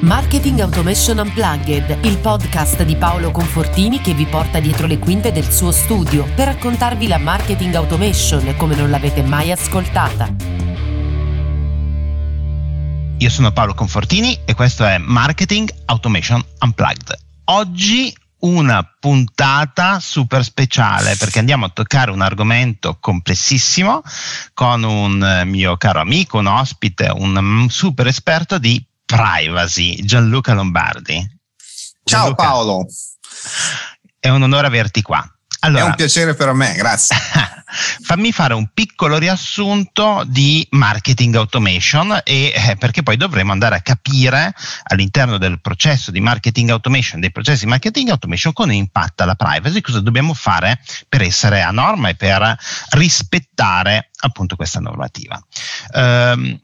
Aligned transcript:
Marketing 0.00 0.58
Automation 0.60 1.18
Unplugged, 1.18 1.98
il 2.06 2.16
podcast 2.16 2.82
di 2.84 2.96
Paolo 2.96 3.30
Confortini 3.30 4.00
che 4.00 4.14
vi 4.14 4.24
porta 4.24 4.58
dietro 4.58 4.86
le 4.86 4.98
quinte 4.98 5.30
del 5.30 5.52
suo 5.52 5.72
studio 5.72 6.24
per 6.34 6.46
raccontarvi 6.46 7.06
la 7.06 7.18
marketing 7.18 7.74
automation 7.74 8.54
come 8.56 8.74
non 8.76 8.88
l'avete 8.88 9.22
mai 9.22 9.52
ascoltata. 9.52 10.34
Io 13.18 13.28
sono 13.28 13.52
Paolo 13.52 13.74
Confortini 13.74 14.38
e 14.46 14.54
questo 14.54 14.86
è 14.86 14.96
Marketing 14.96 15.70
Automation 15.84 16.42
Unplugged. 16.60 17.18
Oggi 17.44 18.10
una 18.38 18.82
puntata 18.98 20.00
super 20.00 20.42
speciale 20.42 21.14
perché 21.16 21.40
andiamo 21.40 21.66
a 21.66 21.70
toccare 21.70 22.10
un 22.10 22.22
argomento 22.22 22.96
complessissimo 22.98 24.00
con 24.54 24.82
un 24.82 25.42
mio 25.44 25.76
caro 25.76 26.00
amico, 26.00 26.38
un 26.38 26.46
ospite, 26.46 27.12
un 27.14 27.66
super 27.68 28.06
esperto 28.06 28.56
di 28.56 28.82
privacy, 29.10 30.04
Gianluca 30.04 30.52
Lombardi. 30.52 31.16
Ciao 32.04 32.20
Gianluca, 32.22 32.42
Paolo. 32.44 32.86
È 34.18 34.28
un 34.28 34.42
onore 34.42 34.68
averti 34.68 35.02
qua. 35.02 35.28
Allora, 35.62 35.84
è 35.84 35.86
un 35.88 35.94
piacere 35.96 36.34
per 36.34 36.52
me, 36.52 36.74
grazie. 36.74 37.16
fammi 38.02 38.32
fare 38.32 38.54
un 38.54 38.68
piccolo 38.72 39.18
riassunto 39.18 40.24
di 40.26 40.66
marketing 40.70 41.36
automation 41.36 42.20
e, 42.24 42.52
eh, 42.54 42.76
perché 42.76 43.02
poi 43.02 43.16
dovremo 43.16 43.52
andare 43.52 43.76
a 43.76 43.80
capire 43.80 44.54
all'interno 44.84 45.38
del 45.38 45.60
processo 45.60 46.10
di 46.10 46.20
marketing 46.20 46.70
automation, 46.70 47.20
dei 47.20 47.30
processi 47.30 47.64
di 47.64 47.70
marketing 47.70 48.10
automation, 48.10 48.52
come 48.52 48.74
impatta 48.74 49.24
la 49.24 49.34
privacy, 49.34 49.80
cosa 49.80 50.00
dobbiamo 50.00 50.34
fare 50.34 50.80
per 51.08 51.22
essere 51.22 51.62
a 51.62 51.70
norma 51.70 52.08
e 52.08 52.14
per 52.14 52.56
rispettare 52.90 54.10
appunto 54.20 54.56
questa 54.56 54.80
normativa. 54.80 55.40
Um, 55.92 56.60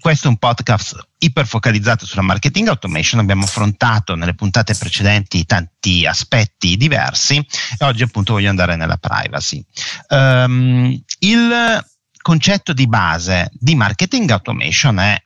questo 0.00 0.26
è 0.26 0.30
un 0.30 0.38
podcast 0.38 1.08
iperfocalizzato 1.18 2.06
sulla 2.06 2.22
marketing 2.22 2.68
automation, 2.68 3.20
abbiamo 3.20 3.44
affrontato 3.44 4.14
nelle 4.14 4.34
puntate 4.34 4.74
precedenti 4.74 5.44
tanti 5.44 6.06
aspetti 6.06 6.76
diversi 6.76 7.36
e 7.36 7.84
oggi 7.84 8.02
appunto 8.02 8.34
voglio 8.34 8.50
andare 8.50 8.76
nella 8.76 8.96
privacy. 8.96 9.64
Um, 10.08 11.02
il 11.20 11.84
concetto 12.20 12.72
di 12.72 12.86
base 12.86 13.50
di 13.52 13.74
marketing 13.74 14.30
automation 14.30 14.98
è 14.98 15.22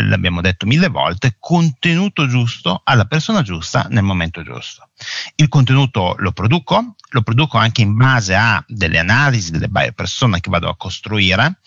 l'abbiamo 0.00 0.40
detto 0.40 0.66
mille 0.66 0.88
volte, 0.88 1.36
contenuto 1.38 2.26
giusto 2.26 2.80
alla 2.84 3.04
persona 3.04 3.42
giusta 3.42 3.86
nel 3.90 4.02
momento 4.02 4.42
giusto. 4.42 4.88
Il 5.36 5.48
contenuto 5.48 6.14
lo 6.18 6.32
produco, 6.32 6.94
lo 7.08 7.22
produco 7.22 7.58
anche 7.58 7.82
in 7.82 7.94
base 7.96 8.34
a 8.34 8.62
delle 8.66 8.98
analisi 8.98 9.50
delle 9.50 9.92
persone 9.92 10.40
che 10.40 10.50
vado 10.50 10.68
a 10.68 10.76
costruire, 10.76 11.60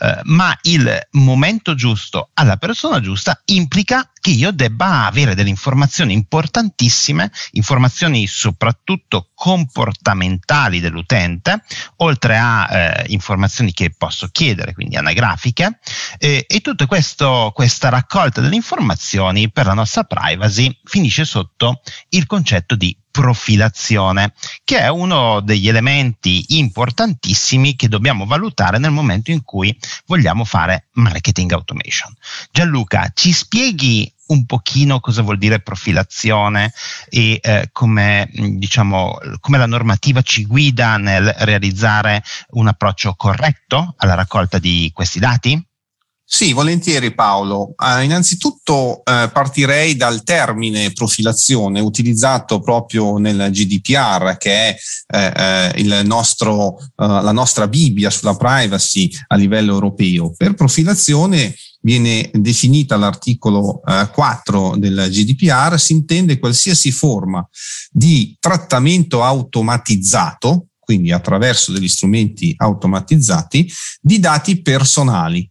eh, 0.00 0.20
ma 0.24 0.56
il 0.62 1.08
momento 1.12 1.74
giusto 1.74 2.30
alla 2.34 2.56
persona 2.56 3.00
giusta 3.00 3.40
implica 3.46 4.10
che 4.20 4.30
io 4.30 4.52
debba 4.52 5.06
avere 5.06 5.34
delle 5.34 5.48
informazioni 5.48 6.12
importantissime, 6.12 7.32
informazioni 7.52 8.26
soprattutto 8.26 9.30
comportamentali 9.34 10.80
dell'utente, 10.80 11.62
oltre 11.96 12.36
a 12.36 12.68
eh, 12.70 13.04
informazioni 13.08 13.72
che 13.72 13.94
posso 13.96 14.28
chiedere, 14.30 14.74
quindi 14.74 14.96
anagrafiche, 14.96 15.78
eh, 16.18 16.44
e 16.46 16.60
tutta 16.60 16.86
questa 16.86 17.88
raccolta 17.88 18.42
delle 18.42 18.56
informazioni 18.56 19.50
per 19.50 19.64
la 19.66 19.74
nostra 19.74 20.04
privacy 20.04 20.78
finisce 20.84 21.24
sotto 21.24 21.80
il 22.10 22.26
concetto 22.26 22.74
di 22.80 22.96
profilazione, 23.10 24.32
che 24.64 24.78
è 24.78 24.88
uno 24.88 25.40
degli 25.40 25.68
elementi 25.68 26.56
importantissimi 26.56 27.76
che 27.76 27.88
dobbiamo 27.88 28.24
valutare 28.24 28.78
nel 28.78 28.90
momento 28.90 29.30
in 29.30 29.44
cui 29.44 29.76
vogliamo 30.06 30.44
fare 30.44 30.86
marketing 30.92 31.52
automation. 31.52 32.10
Gianluca, 32.50 33.10
ci 33.14 33.32
spieghi 33.32 34.10
un 34.28 34.46
pochino 34.46 35.00
cosa 35.00 35.20
vuol 35.20 35.36
dire 35.36 35.60
profilazione 35.60 36.72
e 37.10 37.38
eh, 37.42 37.68
come, 37.72 38.30
diciamo, 38.32 39.18
come 39.40 39.58
la 39.58 39.66
normativa 39.66 40.22
ci 40.22 40.46
guida 40.46 40.96
nel 40.96 41.34
realizzare 41.40 42.22
un 42.50 42.68
approccio 42.68 43.12
corretto 43.14 43.94
alla 43.98 44.14
raccolta 44.14 44.58
di 44.58 44.90
questi 44.94 45.18
dati? 45.18 45.62
Sì, 46.32 46.52
volentieri 46.52 47.12
Paolo. 47.12 47.74
Uh, 47.76 48.04
innanzitutto 48.04 48.98
uh, 48.98 49.02
partirei 49.32 49.96
dal 49.96 50.22
termine 50.22 50.92
profilazione 50.92 51.80
utilizzato 51.80 52.60
proprio 52.60 53.16
nel 53.16 53.50
GDPR, 53.50 54.36
che 54.38 54.76
è 55.08 55.74
uh, 55.76 56.06
nostro, 56.06 56.78
la 56.94 57.32
nostra 57.32 57.66
Bibbia 57.66 58.10
sulla 58.10 58.36
privacy 58.36 59.10
a 59.26 59.34
livello 59.34 59.72
europeo. 59.72 60.32
Per 60.36 60.54
profilazione 60.54 61.52
viene 61.80 62.30
definita 62.32 62.96
l'articolo 62.96 63.80
4 63.80 64.76
del 64.76 65.08
GDPR, 65.10 65.80
si 65.80 65.94
intende 65.94 66.38
qualsiasi 66.38 66.92
forma 66.92 67.46
di 67.90 68.36
trattamento 68.38 69.24
automatizzato, 69.24 70.68
quindi 70.78 71.10
attraverso 71.10 71.72
degli 71.72 71.88
strumenti 71.88 72.54
automatizzati, 72.56 73.68
di 74.00 74.20
dati 74.20 74.62
personali 74.62 75.49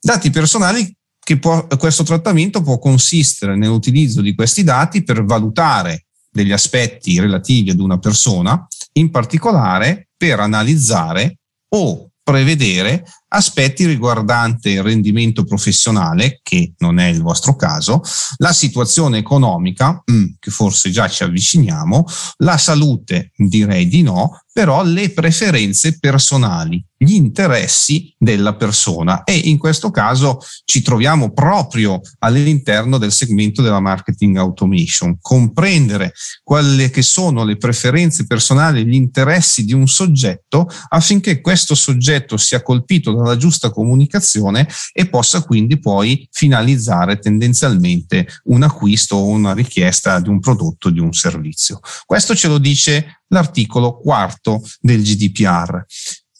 Dati 0.00 0.30
personali 0.30 0.94
che 1.18 1.38
può, 1.38 1.66
questo 1.66 2.04
trattamento 2.04 2.62
può 2.62 2.78
consistere 2.78 3.56
nell'utilizzo 3.56 4.20
di 4.20 4.34
questi 4.34 4.62
dati 4.62 5.02
per 5.02 5.24
valutare 5.24 6.06
degli 6.30 6.52
aspetti 6.52 7.18
relativi 7.18 7.70
ad 7.70 7.80
una 7.80 7.98
persona, 7.98 8.66
in 8.92 9.10
particolare 9.10 10.08
per 10.16 10.40
analizzare 10.40 11.38
o 11.74 12.10
prevedere 12.22 13.04
aspetti 13.28 13.86
riguardanti 13.86 14.70
il 14.70 14.82
rendimento 14.82 15.44
professionale, 15.44 16.40
che 16.42 16.72
non 16.78 16.98
è 16.98 17.06
il 17.08 17.20
vostro 17.20 17.56
caso, 17.56 18.00
la 18.38 18.52
situazione 18.52 19.18
economica, 19.18 20.02
mm, 20.10 20.24
che 20.38 20.50
forse 20.50 20.90
già 20.90 21.08
ci 21.08 21.22
avviciniamo, 21.22 22.04
la 22.38 22.56
salute, 22.56 23.32
direi 23.36 23.86
di 23.88 24.02
no, 24.02 24.40
però 24.58 24.82
le 24.82 25.10
preferenze 25.10 26.00
personali, 26.00 26.84
gli 26.96 27.14
interessi 27.14 28.12
della 28.18 28.56
persona. 28.56 29.22
E 29.22 29.36
in 29.36 29.56
questo 29.56 29.92
caso 29.92 30.40
ci 30.64 30.82
troviamo 30.82 31.32
proprio 31.32 32.00
all'interno 32.18 32.98
del 32.98 33.12
segmento 33.12 33.62
della 33.62 33.78
marketing 33.78 34.36
automation, 34.36 35.16
comprendere 35.20 36.12
quelle 36.42 36.90
che 36.90 37.02
sono 37.02 37.44
le 37.44 37.56
preferenze 37.56 38.26
personali, 38.26 38.84
gli 38.84 38.94
interessi 38.94 39.64
di 39.64 39.74
un 39.74 39.86
soggetto 39.86 40.68
affinché 40.88 41.40
questo 41.40 41.76
soggetto 41.76 42.36
sia 42.36 42.60
colpito 42.60 43.12
dalla 43.18 43.36
giusta 43.36 43.70
comunicazione 43.70 44.68
e 44.92 45.08
possa 45.08 45.42
quindi 45.42 45.78
poi 45.78 46.28
finalizzare 46.30 47.18
tendenzialmente 47.18 48.26
un 48.44 48.62
acquisto 48.62 49.16
o 49.16 49.26
una 49.26 49.52
richiesta 49.52 50.20
di 50.20 50.28
un 50.28 50.40
prodotto, 50.40 50.90
di 50.90 51.00
un 51.00 51.12
servizio. 51.12 51.80
Questo 52.04 52.34
ce 52.34 52.48
lo 52.48 52.58
dice 52.58 53.22
l'articolo 53.28 53.98
quarto 53.98 54.62
del 54.80 55.02
GDPR. 55.02 55.84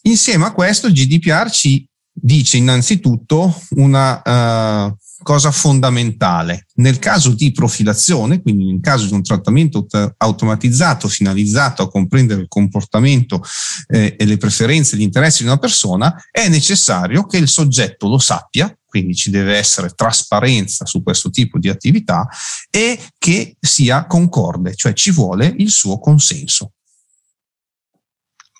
Insieme 0.03 0.47
a 0.47 0.53
questo 0.53 0.87
il 0.87 0.94
GDPR 0.94 1.50
ci 1.50 1.87
dice 2.21 2.56
innanzitutto 2.56 3.62
una 3.71 4.87
uh, 4.89 4.97
cosa 5.23 5.51
fondamentale. 5.51 6.67
Nel 6.77 6.99
caso 6.99 7.33
di 7.33 7.53
profilazione, 7.53 8.41
quindi 8.41 8.67
nel 8.67 8.81
caso 8.81 9.06
di 9.06 9.15
un 9.15 9.23
trattamento 9.23 9.87
automatizzato 10.17 11.09
finalizzato 11.09 11.83
a 11.83 11.91
comprendere 11.91 12.43
il 12.43 12.49
comportamento 12.49 13.43
eh, 13.89 14.15
e 14.19 14.25
le 14.25 14.37
preferenze 14.37 14.95
e 14.95 14.99
gli 14.99 15.03
interessi 15.03 15.43
di 15.43 15.49
una 15.49 15.59
persona, 15.59 16.15
è 16.31 16.49
necessario 16.49 17.27
che 17.27 17.39
il 17.39 17.49
soggetto 17.49 18.09
lo 18.09 18.19
sappia, 18.19 18.73
quindi 18.87 19.15
ci 19.15 19.31
deve 19.31 19.56
essere 19.56 19.91
trasparenza 19.91 20.87
su 20.87 21.03
questo 21.03 21.31
tipo 21.31 21.59
di 21.59 21.69
attività 21.69 22.27
e 22.71 22.99
che 23.19 23.56
sia 23.61 24.06
concorde, 24.06 24.75
cioè 24.75 24.93
ci 24.93 25.11
vuole 25.11 25.53
il 25.59 25.71
suo 25.71 25.99
consenso. 25.99 26.73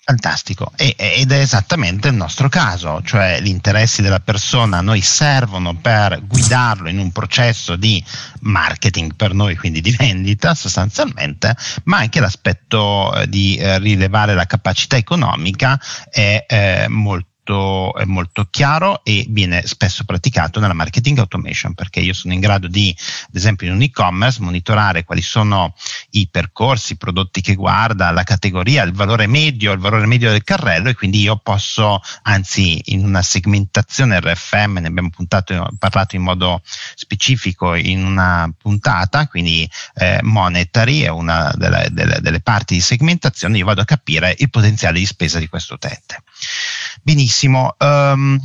Fantastico, 0.09 0.71
e, 0.75 0.95
ed 0.97 1.31
è 1.31 1.37
esattamente 1.37 2.07
il 2.07 2.15
nostro 2.15 2.49
caso, 2.49 2.99
cioè 3.03 3.39
gli 3.41 3.47
interessi 3.47 4.01
della 4.01 4.19
persona 4.19 4.79
a 4.79 4.81
noi 4.81 5.01
servono 5.01 5.75
per 5.75 6.25
guidarlo 6.25 6.89
in 6.89 6.97
un 6.97 7.11
processo 7.11 7.75
di 7.75 8.03
marketing 8.39 9.13
per 9.13 9.35
noi, 9.35 9.55
quindi 9.55 9.81
di 9.81 9.91
vendita 9.91 10.55
sostanzialmente, 10.55 11.55
ma 11.83 11.97
anche 11.97 12.19
l'aspetto 12.19 13.13
eh, 13.13 13.29
di 13.29 13.57
eh, 13.57 13.77
rilevare 13.77 14.33
la 14.33 14.47
capacità 14.47 14.97
economica 14.97 15.79
è 16.09 16.43
eh, 16.47 16.87
molto 16.87 17.27
molto, 17.49 17.95
è 17.95 18.05
molto 18.05 18.47
chiaro 18.49 19.03
e 19.03 19.25
viene 19.29 19.65
spesso 19.65 20.03
praticato 20.03 20.59
nella 20.59 20.73
marketing 20.73 21.17
automation 21.17 21.73
perché 21.73 21.99
io 21.99 22.13
sono 22.13 22.33
in 22.33 22.39
grado 22.39 22.67
di, 22.67 22.95
ad 23.27 23.35
esempio 23.35 23.67
in 23.67 23.73
un 23.73 23.81
e-commerce, 23.81 24.41
monitorare 24.41 25.03
quali 25.03 25.21
sono 25.21 25.73
i 26.11 26.27
percorsi, 26.29 26.93
i 26.93 26.97
prodotti 26.97 27.41
che 27.41 27.55
guarda, 27.55 28.11
la 28.11 28.23
categoria, 28.23 28.83
il 28.83 28.93
valore 28.93 29.27
medio, 29.27 29.71
il 29.71 29.79
valore 29.79 30.05
medio 30.05 30.29
del 30.29 30.43
carrello 30.43 30.89
e 30.89 30.95
quindi 30.95 31.21
io 31.21 31.37
posso, 31.37 32.01
anzi 32.23 32.81
in 32.85 33.03
una 33.03 33.21
segmentazione 33.21 34.19
RFM, 34.19 34.77
ne 34.79 34.87
abbiamo 34.87 35.09
puntato, 35.09 35.69
parlato 35.77 36.15
in 36.15 36.21
modo 36.21 36.61
specifico 36.95 37.73
in 37.75 38.05
una 38.05 38.51
puntata, 38.57 39.27
quindi 39.27 39.69
eh, 39.95 40.19
monetary 40.21 41.01
è 41.01 41.09
una 41.09 41.51
delle, 41.55 41.87
delle, 41.91 42.19
delle 42.21 42.41
parti 42.41 42.75
di 42.75 42.81
segmentazione, 42.81 43.57
io 43.57 43.65
vado 43.65 43.81
a 43.81 43.85
capire 43.85 44.35
il 44.37 44.49
potenziale 44.49 44.99
di 44.99 45.05
spesa 45.05 45.39
di 45.39 45.47
questo 45.47 45.75
utente. 45.75 46.23
Benissimo. 47.01 47.75
Um, 47.79 48.39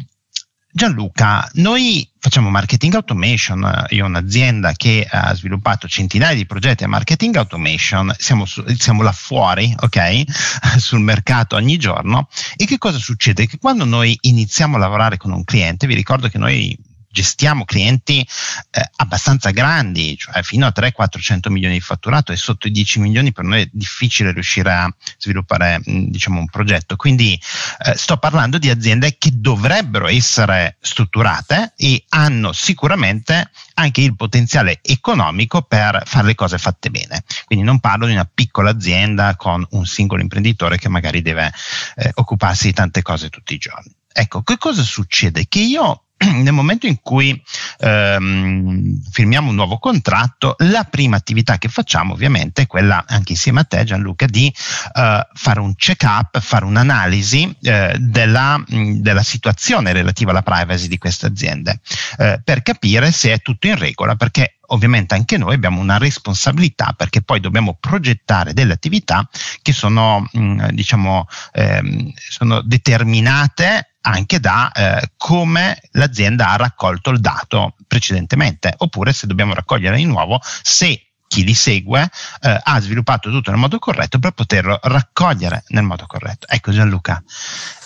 Gianluca, 0.77 1.49
noi 1.55 2.11
facciamo 2.19 2.51
marketing 2.51 2.95
automation, 2.95 3.87
io 3.91 4.03
ho 4.03 4.09
un'azienda 4.09 4.73
che 4.73 5.07
ha 5.09 5.33
sviluppato 5.33 5.87
centinaia 5.87 6.35
di 6.35 6.47
progetti 6.47 6.83
a 6.83 6.89
marketing 6.89 7.37
automation, 7.37 8.13
siamo, 8.19 8.45
su, 8.45 8.65
siamo 8.77 9.03
là 9.03 9.13
fuori, 9.13 9.73
ok, 9.79 10.25
sul 10.79 10.99
mercato 10.99 11.55
ogni 11.55 11.77
giorno 11.77 12.29
e 12.57 12.65
che 12.65 12.79
cosa 12.79 12.99
succede? 12.99 13.47
Che 13.47 13.59
quando 13.59 13.85
noi 13.85 14.19
iniziamo 14.23 14.75
a 14.75 14.81
lavorare 14.81 15.17
con 15.17 15.31
un 15.31 15.45
cliente, 15.45 15.87
vi 15.87 15.95
ricordo 15.95 16.29
che 16.29 16.39
noi 16.39 16.77
gestiamo 17.15 17.65
clienti 17.65 18.27
eh, 18.71 18.91
abbastanza 18.97 19.51
grandi, 19.51 20.17
cioè 20.19 20.43
fino 20.43 20.67
a 20.67 20.73
300-400 20.75 21.51
milioni 21.51 21.75
di 21.75 21.81
fatturato 21.81 22.33
e 22.33 22.37
sotto 22.37 22.67
i 22.67 22.73
10 22.73 22.99
milioni 22.99 23.33
per 23.33 23.45
noi 23.45 23.63
è 23.63 23.69
difficile 23.71 24.33
riuscire 24.33 24.73
a 24.73 24.93
sviluppare 25.17 25.81
diciamo, 25.85 26.41
un 26.41 26.47
progetto. 26.47 26.97
Quindi 26.97 27.41
eh, 27.87 27.97
sto 27.97 28.17
parlando 28.17 28.59
di 28.59 28.69
aziende 28.69 29.17
che 29.17 29.31
dovrebbero 29.33 30.09
essere 30.09 30.77
strutturate 30.81 31.75
e 31.77 32.05
hanno 32.09 32.53
sicuramente 32.53 33.51
anche 33.75 34.01
il 34.01 34.17
potenziale 34.17 34.81
economico 34.83 35.63
per 35.63 36.03
fare 36.05 36.27
le 36.27 36.35
cose 36.35 36.59
fatte 36.59 36.91
bene. 36.91 37.23
Quindi 37.45 37.65
non 37.65 37.79
parlo 37.79 38.07
di 38.07 38.13
una 38.13 38.29
piccola 38.33 38.71
azienda 38.71 39.37
con 39.37 39.65
un 39.71 39.87
singolo 39.87 40.21
imprenditore 40.21 40.79
che 40.79 40.89
magari 40.89 41.23
deve 41.23 41.53
eh, 41.95 42.11
occuparsi 42.15 42.67
di 42.67 42.73
tante 42.73 43.03
cose 43.03 43.31
tutti 43.31 43.55
i 43.55 43.59
giorni. 43.59 43.95
Ecco, 44.17 44.43
che 44.43 44.59
cosa 44.59 44.83
succede? 44.83 45.47
Che 45.49 45.59
io 45.59 46.04
nel 46.43 46.53
momento 46.53 46.87
in 46.87 47.01
cui 47.01 47.41
ehm, 47.79 49.01
firmiamo 49.11 49.51
un 49.51 49.55
nuovo 49.55 49.79
contratto, 49.79 50.55
la 50.59 50.85
prima 50.85 51.17
attività 51.17 51.59
che 51.59 51.69
facciamo 51.69 52.13
ovviamente 52.15 52.63
è 52.63 52.67
quella, 52.67 53.05
anche 53.07 53.33
insieme 53.33 53.61
a 53.61 53.65
te 53.65 53.85
Gianluca, 53.85 54.27
di 54.27 54.47
eh, 54.47 55.29
fare 55.33 55.61
un 55.61 55.75
check-up, 55.75 56.41
fare 56.41 56.65
un'analisi 56.65 57.57
eh, 57.63 57.97
della, 57.99 58.63
della, 58.67 59.23
situazione 59.23 59.93
relativa 59.93 60.31
alla 60.31 60.43
privacy 60.43 60.87
di 60.89 60.99
queste 60.99 61.27
aziende, 61.27 61.81
eh, 62.19 62.41
per 62.43 62.63
capire 62.63 63.11
se 63.11 63.33
è 63.33 63.41
tutto 63.41 63.67
in 63.67 63.77
regola, 63.77 64.17
perché 64.17 64.59
ovviamente 64.69 65.15
anche 65.15 65.37
noi 65.37 65.55
abbiamo 65.55 65.81
una 65.81 65.99
responsabilità 65.99 66.95
perché 66.97 67.21
poi 67.23 67.41
dobbiamo 67.41 67.77
progettare 67.79 68.55
delle 68.55 68.73
attività 68.73 69.29
che 69.63 69.73
sono, 69.73 70.27
mh, 70.31 70.69
diciamo, 70.71 71.27
ehm, 71.53 72.13
sono 72.17 72.63
determinate 72.63 73.94
anche 74.07 74.41
da 74.41 74.71
eh, 74.73 75.13
come 75.17 75.81
l'azienda 75.93 76.51
ha 76.51 76.57
raccolto 76.57 77.11
il 77.11 77.21
dato 77.21 77.77
precedentemente, 77.87 78.75
oppure 78.79 79.13
se 79.13 79.27
dobbiamo 79.27 79.55
raccogliere 79.55 79.97
di 79.97 80.05
nuovo, 80.05 80.41
se 80.43 81.07
chi 81.27 81.43
li 81.43 81.55
segue 81.55 82.09
eh, 82.43 82.61
ha 82.63 82.81
sviluppato 82.81 83.31
tutto 83.31 83.51
nel 83.51 83.59
modo 83.59 83.79
corretto 83.79 84.19
per 84.19 84.33
poterlo 84.33 84.79
raccogliere 84.83 85.65
nel 85.69 85.83
modo 85.83 86.07
corretto. 86.07 86.47
Ecco 86.49 86.71
Gianluca, 86.71 87.23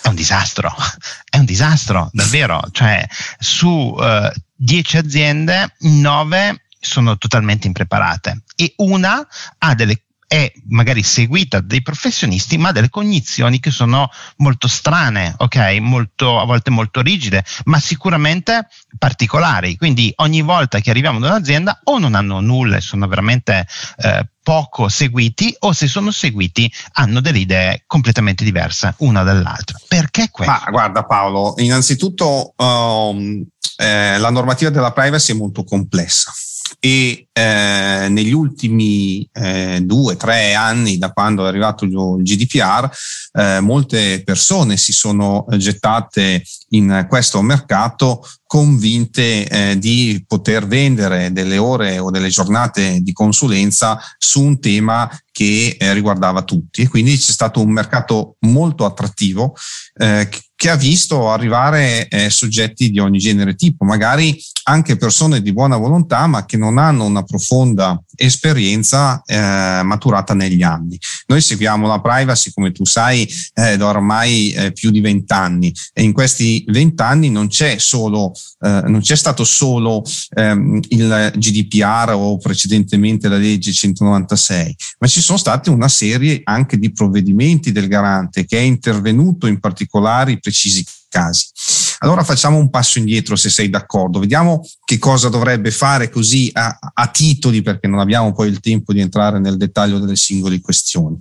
è 0.01 0.07
un 0.07 0.15
disastro, 0.15 0.75
è 1.29 1.37
un 1.37 1.45
disastro 1.45 2.09
davvero, 2.11 2.61
cioè 2.71 3.07
su 3.39 3.95
10 4.55 4.95
eh, 4.95 4.99
aziende 4.99 5.73
9 5.79 6.63
sono 6.79 7.17
totalmente 7.17 7.67
impreparate 7.67 8.43
e 8.55 8.73
una 8.77 9.25
ha 9.57 9.75
delle 9.75 10.03
è 10.29 10.51
magari 10.67 11.01
seguita 11.01 11.59
dai 11.59 11.81
professionisti, 11.81 12.59
ma 12.59 12.71
delle 12.71 12.91
cognizioni 12.91 13.59
che 13.59 13.71
sono 13.71 14.11
molto 14.37 14.67
strane, 14.67 15.33
ok? 15.35 15.79
Molto, 15.79 16.39
a 16.39 16.45
volte 16.45 16.69
molto 16.69 17.01
rigide, 17.01 17.43
ma 17.63 17.79
sicuramente 17.79 18.67
particolari. 18.99 19.75
Quindi 19.75 20.13
ogni 20.17 20.43
volta 20.43 20.81
che 20.81 20.91
arriviamo 20.91 21.17
da 21.17 21.29
un'azienda 21.29 21.79
o 21.85 21.97
non 21.97 22.13
hanno 22.13 22.41
nulla 22.41 22.77
e 22.77 22.81
sono 22.81 23.07
veramente 23.07 23.65
eh, 23.97 24.27
poco 24.43 24.87
seguiti 24.87 25.55
o 25.61 25.73
se 25.73 25.87
sono 25.87 26.11
seguiti 26.11 26.71
hanno 26.93 27.21
delle 27.21 27.39
idee 27.39 27.83
completamente 27.87 28.43
diverse 28.43 28.93
una 28.97 29.23
dall'altra. 29.23 29.79
Perché 29.87 30.29
questo? 30.29 30.53
Ma 30.53 30.69
guarda 30.69 31.05
Paolo, 31.05 31.55
innanzitutto 31.57 32.53
um, 32.55 33.43
eh, 33.77 34.19
la 34.19 34.29
normativa 34.29 34.69
della 34.69 34.91
privacy 34.91 35.33
è 35.33 35.35
molto 35.35 35.63
complessa 35.63 36.31
e 36.79 37.27
eh, 37.31 38.07
negli 38.09 38.31
ultimi 38.31 39.27
eh, 39.33 39.79
due, 39.83 40.15
tre 40.15 40.53
anni 40.53 40.97
da 40.97 41.11
quando 41.11 41.45
è 41.45 41.47
arrivato 41.47 41.85
il 41.85 42.23
GDPR, 42.23 42.89
eh, 43.33 43.59
molte 43.59 44.23
persone 44.23 44.77
si 44.77 44.93
sono 44.93 45.45
gettate 45.57 46.43
in 46.69 47.05
questo 47.09 47.41
mercato 47.41 48.25
convinte 48.45 49.47
eh, 49.47 49.77
di 49.77 50.23
poter 50.25 50.65
vendere 50.65 51.31
delle 51.31 51.57
ore 51.57 51.99
o 51.99 52.09
delle 52.09 52.29
giornate 52.29 52.99
di 53.01 53.13
consulenza 53.13 53.99
su 54.17 54.41
un 54.41 54.59
tema 54.59 55.07
che 55.31 55.77
eh, 55.79 55.93
riguardava 55.93 56.41
tutti. 56.41 56.81
E 56.81 56.87
quindi 56.87 57.15
c'è 57.15 57.31
stato 57.31 57.61
un 57.61 57.71
mercato 57.71 58.37
molto 58.39 58.85
attrattivo 58.85 59.55
eh, 59.93 60.27
che 60.55 60.69
ha 60.69 60.75
visto 60.75 61.31
arrivare 61.31 62.07
eh, 62.09 62.29
soggetti 62.29 62.89
di 62.89 62.99
ogni 62.99 63.17
genere 63.19 63.55
tipo, 63.55 63.85
magari 63.85 64.37
anche 64.69 64.97
persone 64.97 65.41
di 65.41 65.51
buona 65.51 65.77
volontà, 65.77 66.27
ma 66.27 66.45
che 66.45 66.55
non 66.55 66.77
hanno 66.77 67.05
una 67.05 67.23
profonda 67.23 67.99
esperienza 68.15 69.21
eh, 69.25 69.81
maturata 69.83 70.35
negli 70.35 70.61
anni. 70.61 70.99
Noi 71.27 71.41
seguiamo 71.41 71.87
la 71.87 71.99
privacy, 71.99 72.51
come 72.53 72.71
tu 72.71 72.85
sai, 72.85 73.27
eh, 73.55 73.77
da 73.77 73.87
ormai 73.87 74.51
eh, 74.51 74.71
più 74.71 74.91
di 74.91 74.99
vent'anni 74.99 75.73
e 75.93 76.03
in 76.03 76.13
questi 76.13 76.63
vent'anni 76.67 77.31
non 77.31 77.47
c'è 77.47 77.77
solo, 77.79 78.31
eh, 78.59 78.83
non 78.85 78.99
c'è 78.99 79.15
stato 79.15 79.43
solo 79.43 80.03
ehm, 80.35 80.79
il 80.89 81.31
GDPR 81.35 82.11
o 82.13 82.37
precedentemente 82.37 83.27
la 83.27 83.37
legge 83.37 83.73
196, 83.73 84.75
ma 84.99 85.07
ci 85.07 85.21
sono 85.21 85.39
state 85.39 85.71
una 85.71 85.87
serie 85.87 86.41
anche 86.43 86.77
di 86.77 86.91
provvedimenti 86.91 87.71
del 87.71 87.87
garante 87.87 88.45
che 88.45 88.59
è 88.59 88.61
intervenuto 88.61 89.47
in 89.47 89.59
particolari 89.59 90.39
precisi 90.39 90.85
casi. 91.09 91.47
Allora 91.99 92.23
facciamo 92.23 92.57
un 92.57 92.69
passo 92.69 92.97
indietro 92.97 93.35
se 93.35 93.49
sei 93.49 93.69
d'accordo, 93.69 94.19
vediamo 94.19 94.65
che 94.85 94.97
cosa 94.97 95.29
dovrebbe 95.29 95.71
fare 95.71 96.09
così 96.09 96.49
a, 96.53 96.77
a 96.93 97.07
titoli 97.07 97.61
perché 97.61 97.87
non 97.87 97.99
abbiamo 97.99 98.33
poi 98.33 98.49
il 98.49 98.59
tempo 98.59 98.93
di 98.93 99.01
entrare 99.01 99.39
nel 99.39 99.57
dettaglio 99.57 99.99
delle 99.99 100.15
singole 100.15 100.61
questioni. 100.61 101.17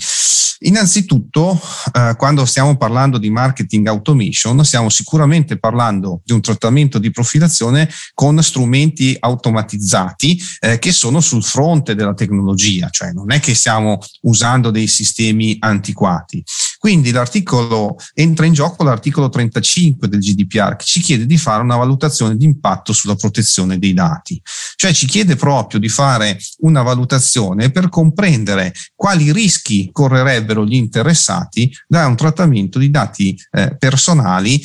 Innanzitutto, 0.60 1.58
eh, 1.92 2.14
quando 2.16 2.44
stiamo 2.44 2.76
parlando 2.76 3.18
di 3.18 3.30
marketing 3.30 3.86
automation, 3.86 4.64
stiamo 4.64 4.88
sicuramente 4.88 5.56
parlando 5.56 6.20
di 6.24 6.32
un 6.32 6.40
trattamento 6.40 6.98
di 6.98 7.12
profilazione 7.12 7.88
con 8.12 8.42
strumenti 8.42 9.16
automatizzati 9.18 10.40
eh, 10.58 10.78
che 10.80 10.90
sono 10.90 11.20
sul 11.20 11.44
fronte 11.44 11.94
della 11.94 12.14
tecnologia, 12.14 12.88
cioè 12.90 13.12
non 13.12 13.30
è 13.30 13.38
che 13.38 13.54
stiamo 13.54 13.98
usando 14.22 14.70
dei 14.70 14.88
sistemi 14.88 15.56
antiquati. 15.60 16.42
Quindi 16.78 17.12
l'articolo 17.12 17.96
entra 18.14 18.44
in 18.44 18.52
gioco 18.52 18.82
l'articolo 18.82 19.28
35 19.28 20.08
del 20.08 20.20
GDPR 20.20 20.67
che 20.76 20.84
ci 20.84 21.00
chiede 21.00 21.26
di 21.26 21.36
fare 21.36 21.62
una 21.62 21.76
valutazione 21.76 22.36
di 22.36 22.44
impatto 22.44 22.92
sulla 22.92 23.14
protezione 23.14 23.78
dei 23.78 23.92
dati, 23.92 24.40
cioè 24.76 24.92
ci 24.92 25.06
chiede 25.06 25.36
proprio 25.36 25.80
di 25.80 25.88
fare 25.88 26.38
una 26.58 26.82
valutazione 26.82 27.70
per 27.70 27.88
comprendere 27.88 28.72
quali 28.94 29.32
rischi 29.32 29.90
correrebbero 29.92 30.64
gli 30.64 30.74
interessati 30.74 31.72
da 31.86 32.06
un 32.06 32.16
trattamento 32.16 32.78
di 32.78 32.90
dati 32.90 33.38
eh, 33.52 33.76
personali 33.76 34.62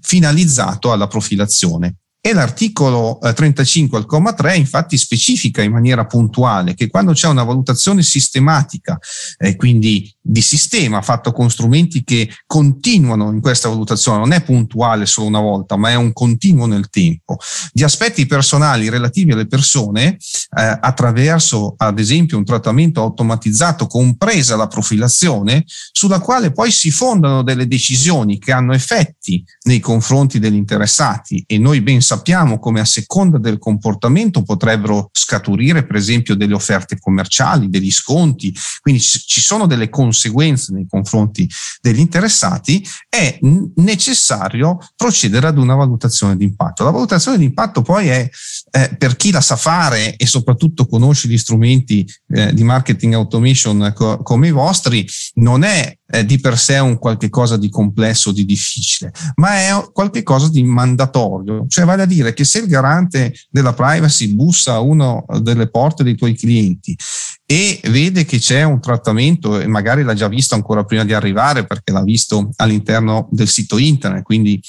finalizzato 0.00 0.92
alla 0.92 1.06
profilazione. 1.06 1.96
E 2.24 2.32
l'articolo 2.32 3.18
35 3.20 3.98
eh, 3.98 4.00
al 4.00 4.06
comma 4.06 4.32
3 4.32 4.54
infatti 4.54 4.96
specifica 4.96 5.60
in 5.60 5.72
maniera 5.72 6.06
puntuale 6.06 6.74
che 6.74 6.86
quando 6.86 7.14
c'è 7.14 7.26
una 7.26 7.42
valutazione 7.42 8.02
sistematica, 8.02 8.96
eh, 9.38 9.56
quindi 9.56 10.08
di 10.24 10.40
sistema 10.40 11.02
fatto 11.02 11.32
con 11.32 11.50
strumenti 11.50 12.04
che 12.04 12.30
continuano 12.46 13.32
in 13.32 13.40
questa 13.40 13.68
valutazione, 13.68 14.18
non 14.18 14.32
è 14.32 14.42
puntuale 14.42 15.04
solo 15.04 15.26
una 15.26 15.40
volta, 15.40 15.76
ma 15.76 15.90
è 15.90 15.96
un 15.96 16.12
continuo 16.12 16.66
nel 16.66 16.88
tempo, 16.88 17.38
di 17.72 17.82
aspetti 17.82 18.24
personali 18.26 18.88
relativi 18.88 19.32
alle 19.32 19.48
persone 19.48 20.16
eh, 20.56 20.78
attraverso 20.80 21.74
ad 21.76 21.98
esempio 21.98 22.38
un 22.38 22.44
trattamento 22.44 23.00
automatizzato 23.00 23.86
compresa 23.86 24.54
la 24.54 24.68
profilazione, 24.68 25.64
sulla 25.66 26.20
quale 26.20 26.52
poi 26.52 26.70
si 26.70 26.92
fondano 26.92 27.42
delle 27.42 27.66
decisioni 27.66 28.38
che 28.38 28.52
hanno 28.52 28.74
effetti 28.74 29.44
nei 29.64 29.80
confronti 29.80 30.38
degli 30.38 30.54
interessati. 30.54 31.42
E 31.46 31.58
noi 31.58 31.80
ben 31.80 32.00
sappiamo 32.00 32.60
come 32.60 32.80
a 32.80 32.84
seconda 32.84 33.38
del 33.38 33.58
comportamento 33.58 34.42
potrebbero 34.42 35.10
scaturire 35.12 35.84
per 35.84 35.96
esempio 35.96 36.36
delle 36.36 36.54
offerte 36.54 36.98
commerciali, 37.00 37.68
degli 37.68 37.90
sconti, 37.90 38.54
quindi 38.80 39.00
ci 39.00 39.40
sono 39.40 39.66
delle 39.66 39.88
conseguenze 39.88 40.10
nei 40.72 40.86
confronti 40.88 41.48
degli 41.80 42.00
interessati, 42.00 42.86
è 43.08 43.38
necessario 43.76 44.78
procedere 44.96 45.48
ad 45.48 45.58
una 45.58 45.74
valutazione 45.74 46.36
di 46.36 46.44
impatto. 46.44 46.84
La 46.84 46.90
valutazione 46.90 47.38
di 47.38 47.44
impatto 47.44 47.82
poi 47.82 48.08
è 48.08 48.28
eh, 48.70 48.96
per 48.96 49.16
chi 49.16 49.30
la 49.30 49.40
sa 49.40 49.56
fare 49.56 50.16
e 50.16 50.26
soprattutto 50.26 50.86
conosce 50.86 51.28
gli 51.28 51.38
strumenti 51.38 52.06
eh, 52.28 52.52
di 52.52 52.64
marketing 52.64 53.14
automation 53.14 53.92
co- 53.94 54.22
come 54.22 54.48
i 54.48 54.52
vostri, 54.52 55.06
non 55.34 55.64
è 55.64 55.96
eh, 56.14 56.26
di 56.26 56.38
per 56.38 56.58
sé 56.58 56.78
un 56.78 56.98
qualche 56.98 57.30
cosa 57.30 57.56
di 57.56 57.70
complesso, 57.70 58.32
di 58.32 58.44
difficile, 58.44 59.12
ma 59.36 59.54
è 59.54 59.90
qualche 59.92 60.22
cosa 60.22 60.48
di 60.50 60.62
mandatorio. 60.62 61.64
Cioè 61.66 61.86
vale 61.86 62.02
a 62.02 62.06
dire 62.06 62.34
che 62.34 62.44
se 62.44 62.58
il 62.58 62.66
garante 62.66 63.34
della 63.48 63.72
privacy 63.72 64.28
bussa 64.28 64.74
a 64.74 64.80
una 64.80 65.22
delle 65.40 65.70
porte 65.70 66.04
dei 66.04 66.14
tuoi 66.14 66.34
clienti 66.34 66.94
e 67.46 67.80
vede 67.84 68.26
che 68.26 68.38
c'è 68.38 68.62
un 68.62 68.80
trattamento 68.80 69.58
e 69.58 69.66
magari 69.66 70.02
l'ha 70.02 70.14
già 70.14 70.28
visto 70.28 70.54
ancora 70.54 70.84
prima 70.84 71.04
di 71.04 71.14
arrivare 71.14 71.64
perché 71.64 71.92
l'ha 71.92 72.02
visto 72.02 72.50
all'interno 72.56 73.28
del 73.30 73.48
sito 73.48 73.78
internet, 73.78 74.22
quindi 74.22 74.60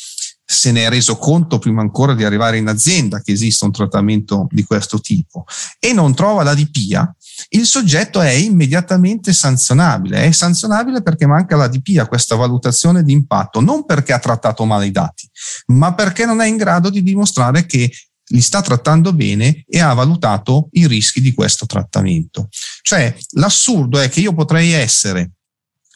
se 0.45 0.71
ne 0.71 0.85
è 0.85 0.89
reso 0.89 1.17
conto 1.17 1.59
prima 1.59 1.81
ancora 1.81 2.13
di 2.13 2.23
arrivare 2.23 2.57
in 2.57 2.67
azienda 2.67 3.21
che 3.21 3.31
esiste 3.31 3.65
un 3.65 3.71
trattamento 3.71 4.47
di 4.50 4.63
questo 4.63 5.00
tipo 5.00 5.45
e 5.79 5.93
non 5.93 6.13
trova 6.13 6.43
la 6.43 6.53
DPIA, 6.53 7.15
il 7.49 7.65
soggetto 7.65 8.21
è 8.21 8.31
immediatamente 8.31 9.33
sanzionabile. 9.33 10.23
È 10.23 10.31
sanzionabile 10.31 11.01
perché 11.01 11.25
manca 11.25 11.55
la 11.55 11.67
DPIA, 11.67 12.07
questa 12.07 12.35
valutazione 12.35 13.03
di 13.03 13.11
impatto, 13.11 13.59
non 13.59 13.85
perché 13.85 14.13
ha 14.13 14.19
trattato 14.19 14.65
male 14.65 14.87
i 14.87 14.91
dati, 14.91 15.29
ma 15.67 15.93
perché 15.93 16.25
non 16.25 16.41
è 16.41 16.47
in 16.47 16.57
grado 16.57 16.89
di 16.89 17.03
dimostrare 17.03 17.65
che 17.65 17.91
li 18.25 18.41
sta 18.41 18.61
trattando 18.61 19.13
bene 19.13 19.63
e 19.67 19.79
ha 19.79 19.93
valutato 19.93 20.69
i 20.71 20.87
rischi 20.87 21.21
di 21.21 21.33
questo 21.33 21.65
trattamento. 21.65 22.47
Cioè, 22.81 23.15
l'assurdo 23.31 23.99
è 23.99 24.09
che 24.09 24.21
io 24.21 24.33
potrei 24.33 24.71
essere 24.71 25.31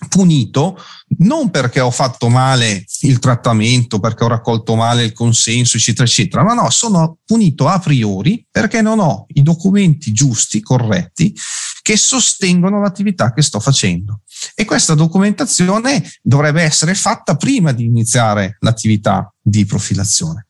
punito 0.10 0.78
non 1.20 1.50
perché 1.50 1.80
ho 1.80 1.90
fatto 1.90 2.30
male 2.30 2.86
il 3.02 3.20
trattamento, 3.20 4.00
perché 4.00 4.24
ho 4.24 4.28
raccolto 4.28 4.76
male 4.76 5.04
il 5.04 5.14
consenso, 5.14 5.78
eccetera, 5.78 6.06
eccetera, 6.06 6.44
ma 6.44 6.54
no, 6.54 6.70
sono 6.70 7.18
punito 7.26 7.68
a 7.68 7.80
priori 7.80 8.46
perché 8.50 8.82
non 8.82 9.00
ho 9.00 9.26
i 9.30 9.42
documenti 9.42 10.12
giusti, 10.12 10.62
corretti, 10.62 11.34
che 11.82 11.98
sostengono 11.98 12.82
l'attività 12.82 13.34
che 13.34 13.42
sto 13.42 13.60
facendo. 13.60 14.22
E 14.54 14.66
questa 14.66 14.94
documentazione 14.94 16.04
dovrebbe 16.22 16.62
essere 16.62 16.94
fatta 16.94 17.36
prima 17.36 17.72
di 17.72 17.86
iniziare 17.86 18.58
l'attività 18.60 19.34
di 19.42 19.66
profilazione. 19.66 20.47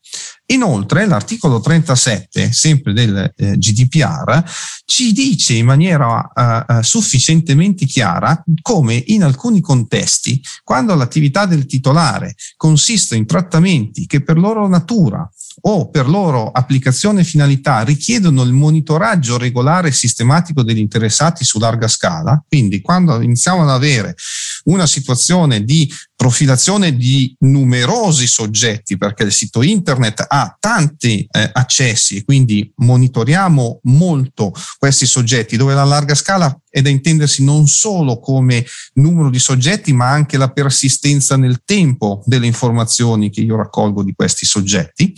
Inoltre 0.50 1.06
l'articolo 1.06 1.60
37, 1.60 2.52
sempre 2.52 2.94
del 2.94 3.34
eh, 3.36 3.58
GDPR, 3.58 4.42
ci 4.86 5.12
dice 5.12 5.52
in 5.52 5.66
maniera 5.66 6.32
uh, 6.34 6.82
sufficientemente 6.82 7.84
chiara 7.84 8.42
come 8.62 9.02
in 9.08 9.24
alcuni 9.24 9.60
contesti, 9.60 10.42
quando 10.64 10.94
l'attività 10.94 11.44
del 11.44 11.66
titolare 11.66 12.34
consiste 12.56 13.14
in 13.14 13.26
trattamenti 13.26 14.06
che 14.06 14.22
per 14.22 14.38
loro 14.38 14.66
natura 14.66 15.30
o 15.62 15.90
per 15.90 16.08
loro 16.08 16.50
applicazione 16.50 17.20
e 17.20 17.24
finalità 17.24 17.82
richiedono 17.82 18.42
il 18.42 18.52
monitoraggio 18.52 19.36
regolare 19.36 19.88
e 19.88 19.92
sistematico 19.92 20.62
degli 20.62 20.78
interessati 20.78 21.44
su 21.44 21.58
larga 21.58 21.88
scala, 21.88 22.42
quindi 22.46 22.80
quando 22.80 23.20
iniziamo 23.20 23.62
ad 23.62 23.70
avere 23.70 24.16
una 24.64 24.86
situazione 24.86 25.64
di 25.64 25.90
profilazione 26.18 26.96
di 26.96 27.32
numerosi 27.40 28.26
soggetti, 28.26 28.98
perché 28.98 29.22
il 29.22 29.32
sito 29.32 29.62
internet 29.62 30.24
ha 30.26 30.56
tanti 30.58 31.24
eh, 31.30 31.50
accessi 31.52 32.16
e 32.16 32.24
quindi 32.24 32.72
monitoriamo 32.74 33.80
molto 33.84 34.52
questi 34.78 35.06
soggetti, 35.06 35.56
dove 35.56 35.74
la 35.74 35.84
larga 35.84 36.16
scala 36.16 36.60
è 36.68 36.82
da 36.82 36.88
intendersi 36.88 37.44
non 37.44 37.68
solo 37.68 38.18
come 38.18 38.66
numero 38.94 39.30
di 39.30 39.38
soggetti, 39.38 39.92
ma 39.92 40.10
anche 40.10 40.36
la 40.36 40.50
persistenza 40.50 41.36
nel 41.36 41.62
tempo 41.64 42.22
delle 42.24 42.46
informazioni 42.46 43.30
che 43.30 43.40
io 43.40 43.56
raccolgo 43.56 44.02
di 44.02 44.12
questi 44.12 44.44
soggetti. 44.44 45.14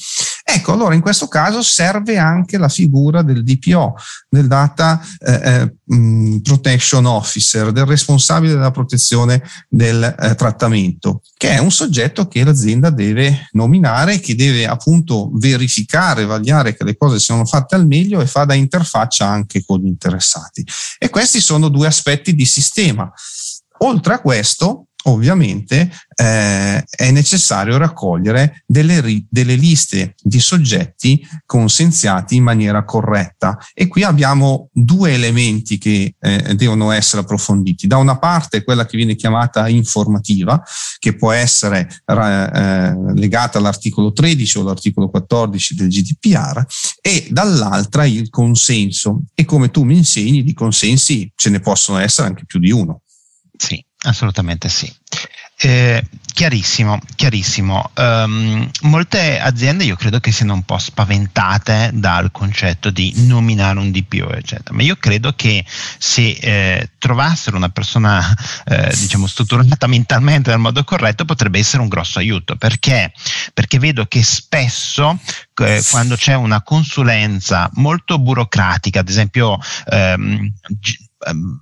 Ecco, 0.53 0.73
allora 0.73 0.95
in 0.95 1.01
questo 1.01 1.29
caso 1.29 1.63
serve 1.63 2.19
anche 2.19 2.59
la 2.59 2.69
figura 2.69 3.23
del 3.23 3.45
DPO, 3.45 3.95
del 4.29 4.49
Data 4.49 5.01
eh, 5.21 5.33
eh, 5.33 6.41
Protection 6.43 7.07
Officer, 7.07 7.71
del 7.71 7.85
responsabile 7.85 8.55
della 8.55 8.73
protezione 8.73 9.43
del 9.69 10.03
eh, 10.03 10.35
trattamento, 10.35 11.23
che 11.37 11.51
è 11.51 11.59
un 11.59 11.71
soggetto 11.71 12.27
che 12.27 12.43
l'azienda 12.43 12.91
deve 12.91 13.49
nominare, 13.53 14.19
che 14.19 14.35
deve 14.35 14.67
appunto 14.67 15.31
verificare, 15.35 16.25
vagliare 16.25 16.77
che 16.77 16.83
le 16.83 16.97
cose 16.97 17.21
siano 17.21 17.45
fatte 17.45 17.77
al 17.77 17.87
meglio 17.87 18.21
e 18.21 18.27
fa 18.27 18.45
da 18.45 18.55
interfaccia 18.55 19.27
anche 19.27 19.63
con 19.65 19.79
gli 19.79 19.87
interessati. 19.87 20.67
E 20.99 21.11
questi 21.11 21.41
sono 21.41 21.69
due 21.69 21.87
aspetti 21.87 22.35
di 22.35 22.45
sistema. 22.45 23.09
Oltre 23.83 24.15
a 24.15 24.21
questo, 24.21 24.89
ovviamente 25.05 25.91
eh, 26.15 26.85
è 26.85 27.11
necessario 27.11 27.79
raccogliere 27.79 28.63
delle, 28.67 29.01
ri- 29.01 29.27
delle, 29.29 29.55
liste 29.55 30.15
di 30.23 30.41
soggetti 30.41 31.27
consenziati 31.47 32.37
in 32.37 32.43
maniera 32.43 32.85
corretta 32.85 33.57
e 33.73 33.89
qui 33.89 34.03
abbiamo 34.03 34.69
due 34.73 35.15
elementi 35.15 35.79
che 35.79 36.15
eh, 36.19 36.55
devono 36.55 36.91
essere 36.91 37.23
approfonditi. 37.23 37.87
Da 37.87 37.97
una 37.97 38.19
parte 38.19 38.63
quella 38.63 38.85
che 38.85 38.97
viene 38.97 39.15
chiamata 39.15 39.69
informativa, 39.69 40.63
che 40.99 41.17
può 41.17 41.33
essere 41.33 41.89
eh, 42.05 42.95
legata 43.15 43.59
all'articolo 43.59 44.13
13 44.13 44.59
o 44.59 44.61
all'articolo 44.63 45.09
14 45.09 45.75
del 45.75 45.89
GDPR 45.89 46.65
e 47.01 47.29
dall'altra 47.31 48.05
il 48.05 48.29
consenso 48.29 49.23
e 49.35 49.45
come 49.45 49.71
tu 49.71 49.85
mi 49.85 49.97
insegni 49.97 50.43
di 50.43 50.53
consensi 50.53 51.31
ce 51.35 51.51
ne 51.51 51.61
possono 51.61 51.99
essere 51.99 52.29
anche 52.29 52.45
più 52.45 52.59
di 52.59 52.71
uno. 52.71 53.03
Sì, 53.57 53.83
Assolutamente 54.03 54.69
sì. 54.69 54.91
Eh, 55.63 56.03
chiarissimo, 56.33 56.99
chiarissimo. 57.17 57.91
Um, 57.95 58.67
molte 58.83 59.39
aziende 59.39 59.85
io 59.85 59.95
credo 59.95 60.19
che 60.19 60.33
siano 60.33 60.55
un 60.55 60.63
po' 60.63 60.79
spaventate 60.79 61.91
dal 61.93 62.31
concetto 62.33 62.89
di 62.89 63.13
nominare 63.27 63.79
un 63.79 63.91
DPO, 63.91 64.33
eccetera. 64.33 64.75
Ma 64.75 64.83
io 64.83 64.97
credo 64.97 65.35
che 65.37 65.63
se 65.99 66.31
eh, 66.31 66.91
trovassero 66.97 67.59
una 67.59 67.69
persona, 67.69 68.27
eh, 68.65 68.89
diciamo, 68.99 69.27
strutturata 69.27 69.87
mentalmente 69.87 70.49
nel 70.49 70.61
modo 70.61 70.83
corretto, 70.83 71.27
potrebbe 71.27 71.59
essere 71.59 71.83
un 71.83 71.89
grosso 71.89 72.21
aiuto. 72.21 72.57
Perché? 72.57 73.13
Perché 73.53 73.79
vedo 73.79 74.07
che 74.07 74.23
spesso 74.23 75.19
eh, 75.57 75.83
quando 75.91 76.17
c'è 76.17 76.33
una 76.33 76.63
consulenza 76.63 77.69
molto 77.75 78.19
burocratica, 78.19 79.01
ad 79.01 79.11
esempio 79.11 79.59
ehm, 79.91 80.51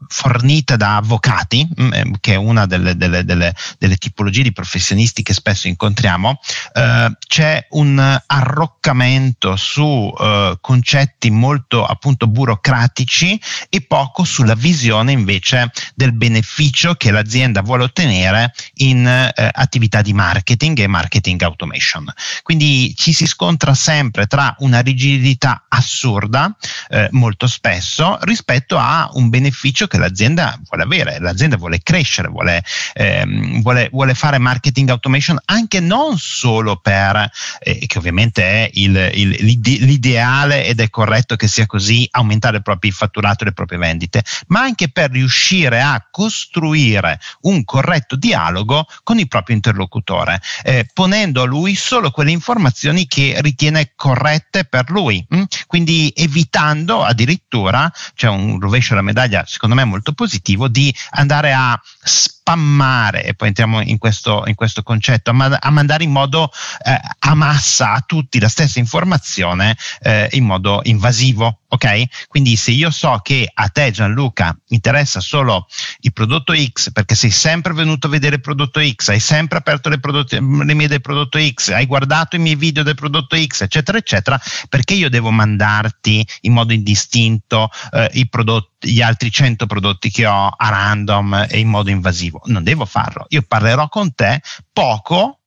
fornita 0.07 0.77
da 0.77 0.97
avvocati, 0.97 1.69
mm, 1.69 1.93
ehm, 1.93 2.17
che 2.21 2.35
è 2.35 2.37
una 2.37 2.67
delle, 2.67 2.97
delle, 2.97 3.25
delle, 3.25 3.55
delle, 3.79 3.97
tipologie 3.97 4.43
di 4.43 4.53
professionisti 4.53 5.23
che 5.23 5.35
spesso 5.35 5.67
incontriamo, 5.67 6.41
eh, 6.75 7.17
c'è 7.27 7.67
un 7.71 8.21
arroccamento 8.27 9.57
su 9.57 10.15
eh, 10.19 10.57
concetti 10.61 11.31
molto 11.31 11.85
appunto 11.85 12.29
burocratici 12.29 13.41
e 13.69 13.81
poco 13.81 14.23
sulla 14.25 14.55
visione 14.55 15.13
invece 15.13 15.73
del 15.95 16.13
beneficio 16.13 16.95
che 16.95 17.11
l'azienda 17.11 17.63
vuole 17.63 17.85
ottenere 17.85 18.53
in 18.75 19.07
eh, 19.07 19.33
attività 19.53 20.03
di 20.03 20.13
marketing 20.13 20.79
e 20.79 20.87
marketing 20.87 21.43
automation. 21.43 22.07
Quindi 22.43 22.95
ci 22.97 23.13
si 23.13 23.27
scontra 23.27 23.75
sempre 23.75 24.27
tra 24.27 24.55
una 24.61 24.81
rigidità 24.81 25.65
assurda, 25.69 26.57
eh, 26.89 27.09
molto 27.13 27.49
spesso, 27.49 28.19
rispetto 28.23 28.79
a 28.79 29.11
un 29.15 29.29
beneficio 29.29 29.47
beneficio 29.49 29.87
che 29.87 29.99
l'azienda 29.99 30.59
vuole 30.69 30.85
avere. 30.85 31.19
L'azienda 31.19 31.57
vuole 31.57 31.81
crescere, 31.83 32.29
vuole, 32.29 32.63
ehm, 32.95 33.63
vuole, 33.63 33.89
vuole 33.91 34.15
fare 34.15 34.39
marketing 34.39 34.91
automation 34.91 35.39
anche 35.47 35.81
non 35.81 36.19
solo 36.19 36.77
per, 36.77 37.31
eh, 37.61 37.87
che 37.87 37.99
ovviamente 37.99 38.43
è 38.43 38.71
il, 38.75 39.11
il, 39.15 39.61
l'ideale 39.63 40.67
ed 40.67 40.81
è 40.81 40.91
corretto 40.91 41.37
che 41.37 41.49
sia 41.49 41.67
così, 41.67 42.07
aumentare 42.11 42.57
il 42.59 42.63
proprio 42.63 42.93
fatturato 42.93 43.43
e 43.43 43.47
le 43.47 43.53
proprie 43.53 43.79
vendite, 43.79 44.23
ma 44.49 44.61
anche 44.61 44.91
per 44.91 45.11
riuscire 45.11 45.81
a 45.81 46.07
costruire 46.11 47.19
un 47.43 47.65
corretto 47.65 48.17
dialogo 48.17 48.87
con 49.03 49.19
il 49.19 49.29
proprio 49.29 49.57
interlocutore, 49.57 50.41
eh, 50.63 50.87
ponendo 50.93 51.43
a 51.43 51.47
lui 51.47 51.75
solo 51.75 52.11
quelle 52.11 52.31
informazioni 52.31 53.07
che 53.07 53.37
ritiene 53.41 53.93
corrette 53.95 54.65
per 54.65 54.91
lui, 54.91 55.25
mh? 55.29 55.37
Mm? 55.39 55.43
quindi 55.67 56.13
evitando 56.15 57.05
addirittura, 57.05 57.91
c'è 57.91 58.27
cioè 58.27 58.31
un 58.31 58.61
rovescio 58.61 58.91
della 58.91 59.03
medaglia 59.03 59.38
secondo 59.47 59.75
me 59.75 59.85
molto 59.85 60.13
positivo 60.13 60.69
di 60.69 60.95
andare 61.11 61.53
a 61.53 61.81
spammare, 62.09 63.25
e 63.25 63.35
poi 63.35 63.49
entriamo 63.49 63.83
in 63.83 63.99
questo, 63.99 64.45
in 64.47 64.55
questo 64.55 64.83
concetto, 64.83 65.31
a, 65.31 65.59
a 65.61 65.71
mandare 65.71 66.03
in 66.03 66.11
modo 66.11 66.51
eh, 66.83 66.99
a 67.19 67.35
massa 67.35 67.93
a 67.93 68.03
tutti 68.05 68.41
la 68.41 68.49
stessa 68.49 68.79
informazione 68.79 69.77
eh, 70.01 70.29
in 70.33 70.45
modo 70.45 70.81
invasivo. 70.85 71.61
Ok? 71.71 72.27
Quindi 72.29 72.57
se 72.57 72.71
io 72.71 72.91
so 72.91 73.21
che 73.23 73.47
a 73.53 73.69
te 73.69 73.91
Gianluca 73.91 74.59
interessa 74.69 75.21
solo 75.21 75.67
il 76.01 76.15
prodotto 76.15 76.55
X 76.57 76.91
perché 76.93 77.15
sei 77.15 77.31
sempre 77.31 77.75
venuto 77.75 78.07
a 78.07 78.11
vedere 78.11 78.37
il 78.37 78.41
prodotto 78.41 78.81
X, 78.81 79.09
hai 79.11 79.21
sempre 79.21 79.59
aperto 79.59 79.91
le, 79.91 80.01
prodotti, 80.01 80.37
le 80.37 80.75
mie 80.75 80.89
del 80.89 81.03
prodotto 81.03 81.39
X, 81.39 81.69
hai 81.69 81.85
guardato 81.85 82.37
i 82.37 82.39
miei 82.39 82.57
video 82.57 82.83
del 82.83 82.95
prodotto 82.95 83.37
X, 83.37 83.61
eccetera, 83.61 83.99
eccetera, 83.99 84.41
perché 84.71 84.95
io 84.95 85.11
devo 85.11 85.31
mandarti 85.31 86.27
in 86.43 86.55
modo 86.55 86.73
indistinto 86.73 87.69
eh, 87.93 88.27
prodotti, 88.31 88.91
gli 88.91 89.03
altri 89.03 89.31
100 89.31 89.67
prodotti 89.67 90.11
che 90.11 90.25
ho 90.27 90.49
a 90.49 90.69
random 90.69 91.47
e 91.51 91.59
in 91.59 91.69
modo 91.69 91.91
invasivo? 91.91 91.98
Non 92.45 92.63
devo 92.63 92.85
farlo. 92.85 93.27
Io 93.29 93.43
parlerò 93.47 93.89
con 93.89 94.15
te 94.15 94.41
poco 94.73 95.38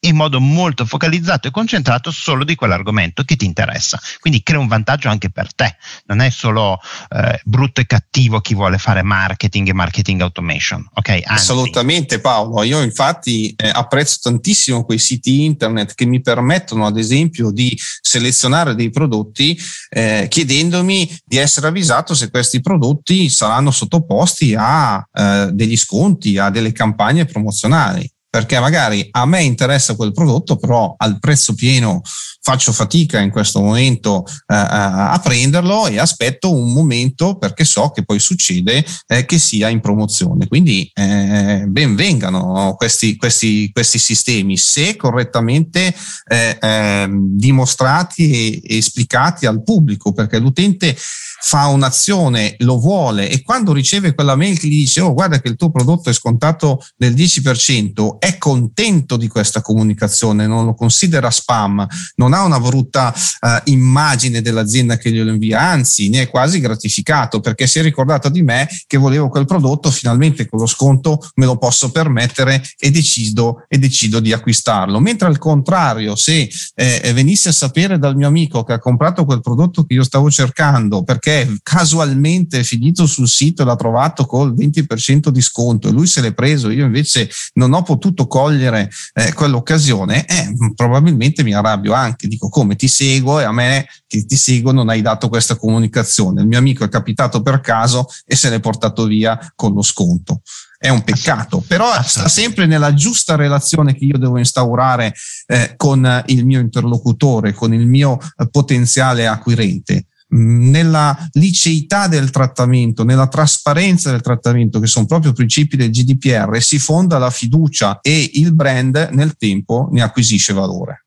in 0.00 0.16
modo 0.16 0.40
molto 0.40 0.86
focalizzato 0.86 1.48
e 1.48 1.50
concentrato 1.50 2.10
solo 2.10 2.44
di 2.44 2.54
quell'argomento 2.54 3.22
che 3.24 3.36
ti 3.36 3.44
interessa. 3.44 4.00
Quindi 4.20 4.42
crea 4.42 4.58
un 4.58 4.66
vantaggio 4.66 5.08
anche 5.08 5.30
per 5.30 5.52
te. 5.54 5.76
Non 6.06 6.20
è 6.20 6.30
solo 6.30 6.78
eh, 7.08 7.40
brutto 7.44 7.80
e 7.80 7.86
cattivo 7.86 8.40
chi 8.40 8.54
vuole 8.54 8.78
fare 8.78 9.02
marketing 9.02 9.68
e 9.68 9.72
marketing 9.74 10.22
automation. 10.22 10.88
Okay? 10.94 11.22
Assolutamente 11.24 12.20
Paolo. 12.20 12.62
Io 12.62 12.80
infatti 12.82 13.52
eh, 13.56 13.68
apprezzo 13.68 14.18
tantissimo 14.22 14.84
quei 14.84 14.98
siti 14.98 15.44
internet 15.44 15.94
che 15.94 16.06
mi 16.06 16.20
permettono 16.20 16.86
ad 16.86 16.96
esempio 16.96 17.50
di 17.50 17.78
selezionare 18.00 18.74
dei 18.74 18.90
prodotti 18.90 19.58
eh, 19.90 20.26
chiedendomi 20.28 21.18
di 21.24 21.36
essere 21.36 21.68
avvisato 21.68 22.14
se 22.14 22.30
questi 22.30 22.60
prodotti 22.60 23.28
saranno 23.28 23.70
sottoposti 23.70 24.54
a 24.56 25.06
eh, 25.12 25.50
degli 25.52 25.76
sconti, 25.76 26.38
a 26.38 26.50
delle 26.50 26.72
campagne 26.72 27.26
promozionali 27.26 28.10
perché 28.30 28.60
magari 28.60 29.08
a 29.10 29.26
me 29.26 29.42
interessa 29.42 29.96
quel 29.96 30.12
prodotto, 30.12 30.56
però 30.56 30.94
al 30.96 31.18
prezzo 31.18 31.52
pieno 31.54 32.00
faccio 32.42 32.72
fatica 32.72 33.20
in 33.20 33.30
questo 33.30 33.60
momento 33.60 34.24
eh, 34.26 34.54
a 34.54 35.20
prenderlo 35.22 35.86
e 35.86 35.98
aspetto 35.98 36.54
un 36.54 36.72
momento 36.72 37.36
perché 37.36 37.64
so 37.64 37.90
che 37.90 38.02
poi 38.02 38.18
succede 38.18 38.84
eh, 39.06 39.24
che 39.26 39.38
sia 39.38 39.68
in 39.68 39.80
promozione. 39.80 40.48
Quindi 40.48 40.90
eh, 40.94 41.64
ben 41.66 41.94
vengano 41.94 42.74
questi, 42.76 43.16
questi, 43.16 43.70
questi 43.72 43.98
sistemi 43.98 44.56
se 44.56 44.96
correttamente 44.96 45.94
eh, 46.26 46.56
ehm, 46.60 47.36
dimostrati 47.36 48.30
e, 48.30 48.60
e 48.64 48.76
esplicati 48.78 49.46
al 49.46 49.62
pubblico, 49.62 50.12
perché 50.12 50.38
l'utente 50.38 50.96
fa 51.42 51.66
un'azione, 51.66 52.54
lo 52.58 52.78
vuole 52.78 53.30
e 53.30 53.42
quando 53.42 53.72
riceve 53.72 54.14
quella 54.14 54.36
mail 54.36 54.58
che 54.58 54.68
gli 54.68 54.80
dice 54.80 55.00
oh 55.00 55.14
guarda 55.14 55.40
che 55.40 55.48
il 55.48 55.56
tuo 55.56 55.70
prodotto 55.70 56.10
è 56.10 56.12
scontato 56.12 56.84
del 56.96 57.14
10%, 57.14 58.18
è 58.18 58.36
contento 58.36 59.16
di 59.16 59.26
questa 59.26 59.62
comunicazione, 59.62 60.46
non 60.46 60.66
lo 60.66 60.74
considera 60.74 61.30
spam, 61.30 61.86
non 62.16 62.29
ha 62.34 62.44
una 62.44 62.60
brutta 62.60 63.14
uh, 63.40 63.48
immagine 63.64 64.40
dell'azienda 64.40 64.96
che 64.96 65.10
glielo 65.10 65.30
invia, 65.30 65.60
anzi 65.60 66.08
ne 66.08 66.22
è 66.22 66.28
quasi 66.28 66.60
gratificato 66.60 67.40
perché 67.40 67.66
si 67.66 67.78
è 67.78 67.82
ricordato 67.82 68.28
di 68.28 68.42
me 68.42 68.68
che 68.86 68.96
volevo 68.96 69.28
quel 69.28 69.46
prodotto, 69.46 69.90
finalmente 69.90 70.48
con 70.48 70.60
lo 70.60 70.66
sconto 70.66 71.20
me 71.34 71.46
lo 71.46 71.56
posso 71.56 71.90
permettere 71.90 72.62
e 72.78 72.90
decido, 72.90 73.64
e 73.68 73.78
decido 73.78 74.20
di 74.20 74.32
acquistarlo. 74.32 75.00
Mentre 75.00 75.28
al 75.28 75.38
contrario, 75.38 76.16
se 76.16 76.50
eh, 76.74 77.12
venisse 77.12 77.50
a 77.50 77.52
sapere 77.52 77.98
dal 77.98 78.16
mio 78.16 78.28
amico 78.28 78.64
che 78.64 78.74
ha 78.74 78.78
comprato 78.78 79.24
quel 79.24 79.40
prodotto 79.40 79.84
che 79.84 79.94
io 79.94 80.04
stavo 80.04 80.30
cercando 80.30 81.02
perché 81.02 81.58
casualmente 81.62 82.60
è 82.60 82.62
finito 82.62 83.06
sul 83.06 83.28
sito 83.28 83.62
e 83.62 83.64
l'ha 83.64 83.76
trovato 83.76 84.26
col 84.26 84.54
20% 84.54 85.28
di 85.28 85.40
sconto 85.40 85.88
e 85.88 85.92
lui 85.92 86.06
se 86.06 86.20
l'è 86.20 86.32
preso, 86.32 86.70
io 86.70 86.84
invece 86.84 87.28
non 87.54 87.72
ho 87.72 87.82
potuto 87.82 88.26
cogliere 88.26 88.90
eh, 89.14 89.32
quell'occasione, 89.32 90.26
eh, 90.26 90.54
probabilmente 90.74 91.42
mi 91.42 91.54
arrabbio 91.54 91.92
anche, 91.92 92.19
dico 92.26 92.48
come 92.48 92.76
ti 92.76 92.88
seguo 92.88 93.40
e 93.40 93.44
a 93.44 93.52
me 93.52 93.86
che 94.06 94.24
ti 94.24 94.36
seguo 94.36 94.72
non 94.72 94.88
hai 94.88 95.02
dato 95.02 95.28
questa 95.28 95.56
comunicazione. 95.56 96.42
Il 96.42 96.46
mio 96.46 96.58
amico 96.58 96.84
è 96.84 96.88
capitato 96.88 97.42
per 97.42 97.60
caso 97.60 98.06
e 98.24 98.36
se 98.36 98.50
l'è 98.50 98.60
portato 98.60 99.04
via 99.04 99.38
con 99.54 99.72
lo 99.72 99.82
sconto 99.82 100.42
è 100.82 100.88
un 100.88 101.02
peccato, 101.04 101.62
però 101.68 101.90
sta 102.02 102.26
sempre 102.26 102.64
nella 102.64 102.94
giusta 102.94 103.36
relazione 103.36 103.94
che 103.94 104.06
io 104.06 104.16
devo 104.16 104.38
instaurare 104.38 105.14
eh, 105.46 105.74
con 105.76 106.22
il 106.28 106.46
mio 106.46 106.58
interlocutore, 106.58 107.52
con 107.52 107.74
il 107.74 107.86
mio 107.86 108.18
eh, 108.18 108.48
potenziale 108.48 109.26
acquirente 109.26 110.06
nella 110.30 111.28
liceità 111.32 112.06
del 112.08 112.30
trattamento, 112.30 113.04
nella 113.04 113.26
trasparenza 113.26 114.10
del 114.10 114.20
trattamento, 114.20 114.78
che 114.80 114.86
sono 114.86 115.06
proprio 115.06 115.32
principi 115.32 115.76
del 115.76 115.90
GDPR, 115.90 116.60
si 116.60 116.78
fonda 116.78 117.18
la 117.18 117.30
fiducia 117.30 117.98
e 118.00 118.30
il 118.34 118.54
brand 118.54 119.10
nel 119.12 119.36
tempo 119.36 119.88
ne 119.90 120.02
acquisisce 120.02 120.52
valore. 120.52 120.99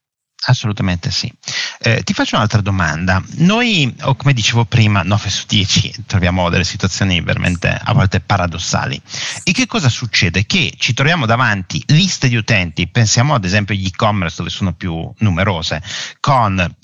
Assolutamente 0.46 1.10
sì. 1.10 1.32
Eh, 1.80 2.04
ti 2.04 2.14
faccio 2.14 2.36
un'altra 2.36 2.62
domanda. 2.62 3.24
Noi, 3.38 3.96
come 4.18 4.34
dicevo 4.34 4.66
prima, 4.66 5.02
9 5.04 5.30
su 5.30 5.46
10 5.48 6.04
troviamo 6.06 6.50
delle 6.50 6.64
situazioni 6.64 7.22
veramente 7.22 7.70
a 7.70 7.94
volte 7.94 8.20
paradossali. 8.20 9.02
E 9.44 9.52
che 9.54 9.68
cosa 9.68 9.90
succede? 9.90 10.46
Che 10.46 10.74
ci 10.78 10.94
troviamo 10.94 11.26
davanti 11.26 11.82
liste 11.88 12.28
di 12.28 12.36
utenti, 12.36 12.88
pensiamo 12.88 13.34
ad 13.36 13.46
esempio 13.46 13.74
agli 13.74 13.86
e-commerce 13.86 14.38
dove 14.38 14.50
sono 14.50 14.74
più 14.74 15.10
numerose, 15.20 15.82
con 16.20 16.76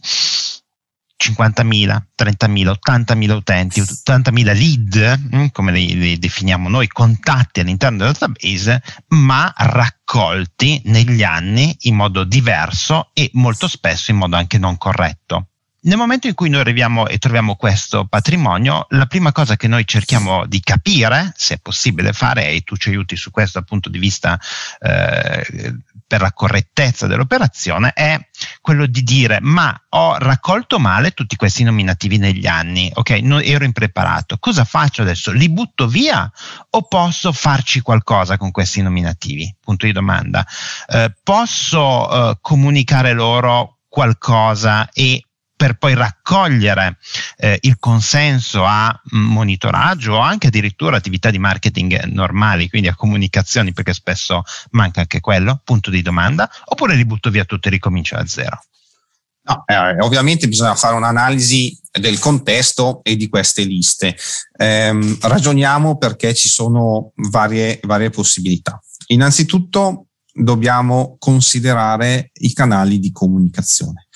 50.000, 1.20 2.02
30.000, 2.18 2.74
80.000 2.80 3.32
utenti, 3.32 3.82
80.000 3.82 4.54
lead, 4.54 5.36
mm, 5.36 5.46
come 5.52 5.74
li, 5.74 5.98
li, 5.98 6.18
definiamo 6.18 6.70
noi, 6.70 6.88
contatti 6.88 7.60
all'interno 7.60 7.98
del 7.98 8.14
database, 8.14 8.82
ma 9.10 9.54
raccolti 9.56 10.82
negli 10.86 11.24
anni 11.24 11.76
in 11.82 11.96
modo 11.96 12.24
diverso 12.24 13.10
e 13.14 13.30
molto 13.34 13.68
spesso 13.68 14.12
in 14.12 14.18
modo 14.18 14.38
anche 14.38 14.58
non 14.58 14.78
corretto. 14.78 15.48
Nel 15.82 15.96
momento 15.96 16.28
in 16.28 16.34
cui 16.34 16.50
noi 16.50 16.60
arriviamo 16.60 17.08
e 17.08 17.18
troviamo 17.20 17.56
questo 17.56 18.06
patrimonio, 18.06 18.86
la 18.90 19.06
prima 19.06 19.32
cosa 19.32 19.56
che 19.56 19.70
noi 19.70 19.88
cerchiamo 19.88 20.46
di 20.46 20.60
capire, 20.60 21.32
se 21.38 21.56
è 21.56 21.60
possibile 21.60 22.12
fare, 22.12 22.50
e 22.50 22.62
tu 22.62 22.76
ci 22.76 22.90
aiuti 22.90 23.16
su 23.16 23.32
questo 23.32 23.60
dal 23.60 23.68
punto 23.68 23.88
di 23.88 23.98
vista 23.98 24.38
eh, 24.80 25.46
per 26.10 26.22
la 26.22 26.34
correttezza 26.34 27.06
dell'operazione 27.06 27.94
è 27.94 28.20
quello 28.62 28.88
di 28.88 29.04
dire 29.04 29.38
ma 29.42 29.80
ho 29.90 30.18
raccolto 30.18 30.80
male 30.80 31.12
tutti 31.12 31.36
questi 31.36 31.62
nominativi 31.62 32.18
negli 32.18 32.48
anni, 32.48 32.90
ok? 32.92 33.12
Non 33.22 33.44
ero 33.44 33.64
impreparato. 33.64 34.38
Cosa 34.40 34.66
faccio 34.66 35.04
adesso? 35.04 35.32
Li 35.32 35.52
butto 35.52 35.88
via 35.88 36.30
o 36.72 36.82
posso 36.82 37.32
farci 37.32 37.82
qualcosa 37.82 38.38
con 38.38 38.50
questi 38.50 38.82
nominativi? 38.82 39.56
Punto 39.60 39.86
di 39.86 39.92
domanda. 39.92 40.44
Eh, 40.88 41.14
posso 41.22 42.32
eh, 42.32 42.38
comunicare 42.42 43.14
loro 43.14 43.78
qualcosa 43.88 44.90
e 44.92 45.26
per 45.60 45.78
poi 45.78 45.94
raccogliere 45.94 47.00
eh, 47.36 47.58
il 47.64 47.80
consenso 47.80 48.64
a 48.64 48.98
monitoraggio 49.12 50.14
o 50.14 50.20
anche 50.20 50.48
addirittura 50.48 50.96
attività 50.96 51.32
di 51.32 51.38
marketing 51.38 52.04
normali, 52.06 52.70
quindi 52.70 52.88
a 52.88 52.96
comunicazioni, 52.96 53.74
perché 53.74 53.92
spesso 53.94 54.44
manca 54.70 55.02
anche 55.02 55.20
quello, 55.20 55.60
punto 55.62 55.90
di 55.90 56.02
domanda, 56.02 56.50
oppure 56.64 56.96
li 56.96 57.04
butto 57.04 57.30
via 57.30 57.44
tutto 57.44 57.68
e 57.68 57.72
ricomincio 57.72 58.16
da 58.16 58.26
zero? 58.26 58.64
No, 59.42 59.64
eh, 59.66 60.00
ovviamente 60.00 60.48
bisogna 60.48 60.76
fare 60.76 60.96
un'analisi 60.96 61.78
del 61.92 62.20
contesto 62.20 63.02
e 63.04 63.18
di 63.18 63.28
queste 63.28 63.64
liste. 63.64 64.16
Eh, 64.56 65.18
ragioniamo 65.20 65.98
perché 65.98 66.34
ci 66.34 66.48
sono 66.48 67.12
varie, 67.16 67.82
varie 67.84 68.12
possibilità. 68.12 68.82
Innanzitutto 69.08 70.06
dobbiamo 70.32 71.18
considerare 71.20 72.32
i 72.36 72.54
canali 72.54 72.98
di 72.98 73.12
comunicazione. 73.12 74.08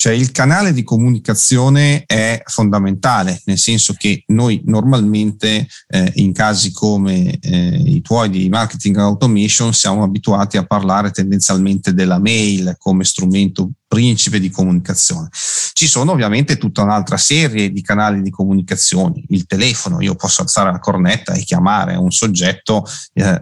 Cioè 0.00 0.14
il 0.14 0.32
canale 0.32 0.72
di 0.72 0.82
comunicazione 0.82 2.04
è 2.06 2.40
fondamentale, 2.46 3.42
nel 3.44 3.58
senso 3.58 3.92
che 3.98 4.22
noi 4.28 4.62
normalmente 4.64 5.66
eh, 5.88 6.12
in 6.14 6.32
casi 6.32 6.72
come 6.72 7.38
eh, 7.38 7.82
i 7.84 8.00
tuoi 8.00 8.30
di 8.30 8.48
marketing 8.48 8.96
automation 8.96 9.74
siamo 9.74 10.02
abituati 10.02 10.56
a 10.56 10.64
parlare 10.64 11.10
tendenzialmente 11.10 11.92
della 11.92 12.18
mail 12.18 12.76
come 12.78 13.04
strumento 13.04 13.72
principe 13.90 14.38
di 14.38 14.50
comunicazione. 14.50 15.30
Ci 15.32 15.88
sono 15.88 16.12
ovviamente 16.12 16.58
tutta 16.58 16.82
un'altra 16.82 17.16
serie 17.16 17.72
di 17.72 17.82
canali 17.82 18.22
di 18.22 18.30
comunicazione, 18.30 19.24
il 19.30 19.46
telefono, 19.46 20.00
io 20.00 20.14
posso 20.14 20.42
alzare 20.42 20.70
la 20.70 20.78
cornetta 20.78 21.32
e 21.32 21.42
chiamare 21.42 21.96
un 21.96 22.12
soggetto 22.12 22.86
eh, 23.14 23.40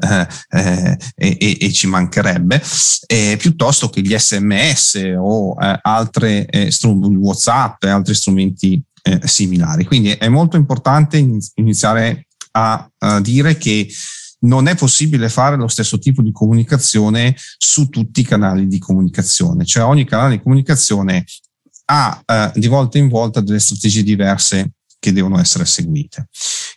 eh, 0.48 0.98
e, 1.14 1.58
e, 1.60 1.72
ci 1.72 1.86
mancherebbe, 1.86 2.62
eh, 3.08 3.36
piuttosto 3.38 3.90
che 3.90 4.00
gli 4.00 4.16
sms 4.16 5.16
o 5.18 5.54
eh, 5.60 5.80
altre 5.82 6.46
eh, 6.46 6.70
strumenti, 6.70 7.16
WhatsApp 7.16 7.84
e 7.84 7.90
altri 7.90 8.14
strumenti 8.14 8.82
eh, 9.02 9.20
similari. 9.24 9.84
Quindi 9.84 10.12
è 10.12 10.28
molto 10.28 10.56
importante 10.56 11.22
iniziare 11.56 12.26
a, 12.52 12.90
a 13.00 13.20
dire 13.20 13.58
che 13.58 13.86
non 14.40 14.68
è 14.68 14.74
possibile 14.76 15.28
fare 15.28 15.56
lo 15.56 15.68
stesso 15.68 15.98
tipo 15.98 16.22
di 16.22 16.32
comunicazione 16.32 17.34
su 17.56 17.88
tutti 17.88 18.20
i 18.20 18.24
canali 18.24 18.66
di 18.66 18.78
comunicazione, 18.78 19.64
cioè 19.64 19.84
ogni 19.84 20.04
canale 20.04 20.36
di 20.36 20.42
comunicazione 20.42 21.24
ha 21.86 22.22
eh, 22.24 22.52
di 22.54 22.66
volta 22.66 22.98
in 22.98 23.08
volta 23.08 23.40
delle 23.40 23.58
strategie 23.58 24.02
diverse 24.02 24.72
che 24.98 25.12
devono 25.12 25.38
essere 25.38 25.64
seguite. 25.64 26.28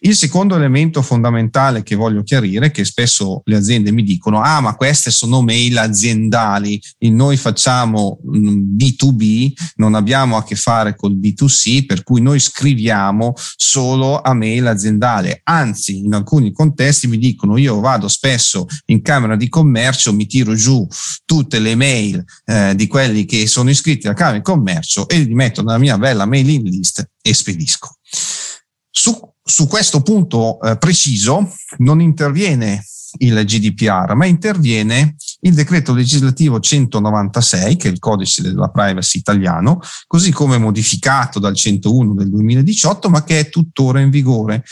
Il 0.04 0.16
secondo 0.16 0.56
elemento 0.56 1.04
fondamentale 1.04 1.84
che 1.84 1.96
voglio 1.96 2.24
chiarire 2.24 2.68
è 2.68 2.72
che 2.72 2.86
spesso 2.86 3.42
le 3.46 3.56
aziende 3.56 3.92
mi 3.92 4.02
dicono 4.02 4.42
ah 4.42 4.60
ma 4.60 4.76
queste 4.76 5.12
sono 5.12 5.44
mail 5.44 5.78
aziendali 5.78 6.82
noi 7.12 7.38
facciamo 7.38 8.20
B2B, 8.26 9.52
mm, 9.52 9.66
non 9.76 9.94
abbiamo 9.94 10.38
a 10.38 10.44
che 10.44 10.56
fare 10.56 10.96
col 10.96 11.16
B2C, 11.16 11.86
per 11.86 12.04
cui 12.04 12.20
noi 12.22 12.40
scriviamo 12.40 13.34
solo 13.56 14.22
a 14.22 14.34
mail 14.34 14.68
aziendale. 14.68 15.42
Anzi, 15.44 16.00
in 16.00 16.14
alcuni 16.14 16.52
contesti 16.52 17.08
mi 17.08 17.18
dicono 17.18 17.58
io 17.58 17.80
vado 17.80 18.08
spesso 18.08 18.66
in 18.86 19.02
Camera 19.02 19.36
di 19.36 19.50
Commercio, 19.50 20.14
mi 20.14 20.26
tiro 20.26 20.56
giù 20.56 20.88
tutte 21.26 21.60
le 21.60 21.76
mail 21.76 22.24
eh, 22.46 22.74
di 22.76 22.88
quelli 22.88 23.26
che 23.26 23.46
sono 23.46 23.70
iscritti 23.70 24.08
alla 24.08 24.16
Camera 24.16 24.38
di 24.38 24.44
Commercio 24.44 25.08
e 25.08 25.20
li 25.20 25.34
metto 25.36 25.62
nella 25.62 25.78
mia 25.78 25.98
bella 25.98 26.26
mailing 26.26 26.66
list 26.66 27.08
e 27.22 27.34
spedisco. 27.34 27.98
Su 28.90 29.31
su 29.44 29.68
questo 29.68 30.02
punto 30.02 30.60
eh, 30.62 30.78
preciso 30.78 31.54
non 31.78 32.02
interviene 32.02 32.84
il 33.18 33.44
GDPR, 33.44 34.14
ma 34.14 34.26
interviene 34.26 35.16
il 35.42 35.54
decreto 35.54 35.94
legislativo 35.94 36.60
196, 36.60 37.76
che 37.76 37.90
è 37.90 37.92
il 37.92 38.00
codice 38.00 38.42
della 38.42 38.70
privacy 38.70 39.20
italiano, 39.20 39.80
così 40.08 40.32
come 40.32 40.58
modificato 40.58 41.40
dal 41.40 41.56
101 41.56 42.14
del 42.14 42.30
2018, 42.30 43.10
ma 43.10 43.24
che 43.24 43.40
è 43.40 43.50
tuttora 43.50 44.00
in 44.00 44.10
vigore 44.10 44.64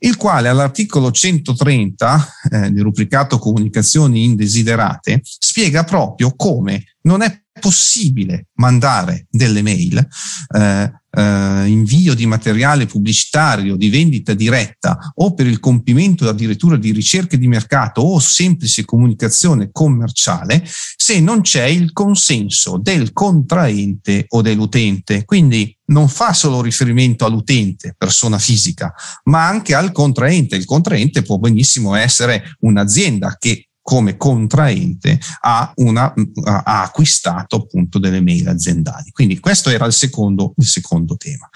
il 0.00 0.16
quale 0.16 0.48
all'articolo 0.48 1.10
130 1.10 2.28
eh, 2.50 2.70
del 2.70 2.82
rubricato 2.82 3.38
comunicazioni 3.38 4.22
indesiderate 4.24 5.20
spiega 5.22 5.82
proprio 5.82 6.34
come 6.36 6.96
non 7.02 7.22
è 7.22 7.42
possibile 7.58 8.46
mandare 8.54 9.26
delle 9.28 9.62
mail 9.62 10.06
eh, 10.54 10.92
eh, 11.18 11.66
invio 11.66 12.14
di 12.14 12.26
materiale 12.26 12.86
pubblicitario 12.86 13.74
di 13.74 13.88
vendita 13.88 14.34
diretta 14.34 15.12
o 15.16 15.34
per 15.34 15.46
il 15.46 15.58
compimento 15.58 16.28
addirittura 16.28 16.76
di 16.76 16.92
ricerche 16.92 17.38
di 17.38 17.48
mercato 17.48 18.02
o 18.02 18.20
semplice 18.20 18.84
comunicazione 18.84 19.70
commerciale 19.72 20.62
se 20.64 21.18
non 21.18 21.40
c'è 21.40 21.64
il 21.64 21.92
consenso 21.92 22.78
del 22.80 23.12
contraente 23.12 24.26
o 24.28 24.42
dell'utente. 24.42 25.24
Quindi 25.24 25.76
non 25.86 26.08
fa 26.08 26.32
solo 26.34 26.60
riferimento 26.60 27.24
all'utente, 27.24 27.94
persona 27.96 28.38
fisica, 28.38 28.92
ma 29.24 29.46
anche 29.46 29.74
al 29.74 29.90
contraente. 29.90 30.56
Il 30.56 30.66
contraente 30.66 31.22
può 31.22 31.38
benissimo 31.38 31.94
essere 31.94 32.56
un'azienda 32.60 33.36
che 33.38 33.67
come 33.88 34.18
contraente 34.18 35.18
ha, 35.40 35.72
una, 35.76 36.12
ha, 36.44 36.82
acquistato 36.82 37.56
appunto 37.56 37.98
delle 37.98 38.20
mail 38.20 38.46
aziendali. 38.48 39.10
Quindi 39.12 39.40
questo 39.40 39.70
era 39.70 39.86
il 39.86 39.94
secondo, 39.94 40.52
il 40.58 40.66
secondo 40.66 41.16
tema. 41.16 41.48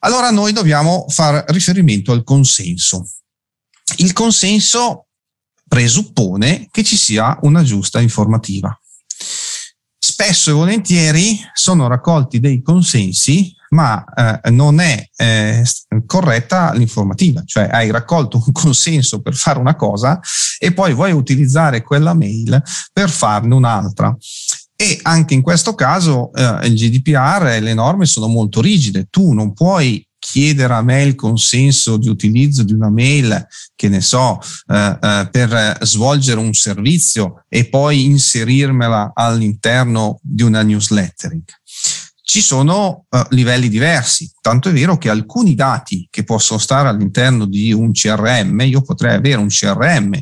Allora 0.00 0.30
noi 0.30 0.52
dobbiamo 0.52 1.06
fare 1.08 1.44
riferimento 1.48 2.12
al 2.12 2.22
consenso. 2.22 3.10
Il 3.96 4.12
consenso 4.12 5.08
presuppone 5.66 6.68
che 6.70 6.84
ci 6.84 6.96
sia 6.96 7.36
una 7.42 7.64
giusta 7.64 8.00
informativa. 8.00 8.80
Spesso 9.98 10.50
e 10.50 10.54
volentieri 10.54 11.36
sono 11.52 11.88
raccolti 11.88 12.38
dei 12.38 12.62
consensi 12.62 13.52
ma 13.76 14.02
eh, 14.42 14.50
non 14.50 14.80
è 14.80 15.06
eh, 15.16 15.62
corretta 16.06 16.72
l'informativa, 16.72 17.42
cioè 17.44 17.68
hai 17.70 17.90
raccolto 17.90 18.42
un 18.44 18.52
consenso 18.52 19.20
per 19.20 19.34
fare 19.34 19.58
una 19.58 19.76
cosa 19.76 20.18
e 20.58 20.72
poi 20.72 20.94
vuoi 20.94 21.12
utilizzare 21.12 21.82
quella 21.82 22.14
mail 22.14 22.62
per 22.90 23.10
farne 23.10 23.54
un'altra. 23.54 24.16
E 24.78 24.98
anche 25.02 25.34
in 25.34 25.42
questo 25.42 25.74
caso 25.74 26.32
eh, 26.32 26.66
il 26.66 26.74
GDPR 26.74 27.46
e 27.46 27.60
le 27.60 27.74
norme 27.74 28.06
sono 28.06 28.28
molto 28.28 28.62
rigide, 28.62 29.08
tu 29.10 29.32
non 29.32 29.52
puoi 29.52 30.02
chiedere 30.18 30.72
a 30.72 30.82
me 30.82 31.02
il 31.02 31.14
consenso 31.14 31.98
di 31.98 32.08
utilizzo 32.08 32.62
di 32.62 32.72
una 32.72 32.90
mail, 32.90 33.46
che 33.74 33.88
ne 33.88 34.00
so, 34.00 34.38
eh, 34.68 34.98
eh, 35.00 35.28
per 35.30 35.78
svolgere 35.82 36.40
un 36.40 36.52
servizio 36.52 37.44
e 37.48 37.68
poi 37.68 38.06
inserirmela 38.06 39.12
all'interno 39.14 40.18
di 40.22 40.42
una 40.42 40.62
newslettering 40.62 41.44
ci 42.28 42.40
sono 42.40 43.04
uh, 43.08 43.20
livelli 43.30 43.68
diversi, 43.68 44.28
tanto 44.40 44.68
è 44.68 44.72
vero 44.72 44.98
che 44.98 45.08
alcuni 45.08 45.54
dati 45.54 46.08
che 46.10 46.24
possono 46.24 46.58
stare 46.58 46.88
all'interno 46.88 47.46
di 47.46 47.72
un 47.72 47.92
CRM, 47.92 48.62
io 48.62 48.82
potrei 48.82 49.14
avere 49.14 49.36
un 49.36 49.46
CRM 49.46 50.18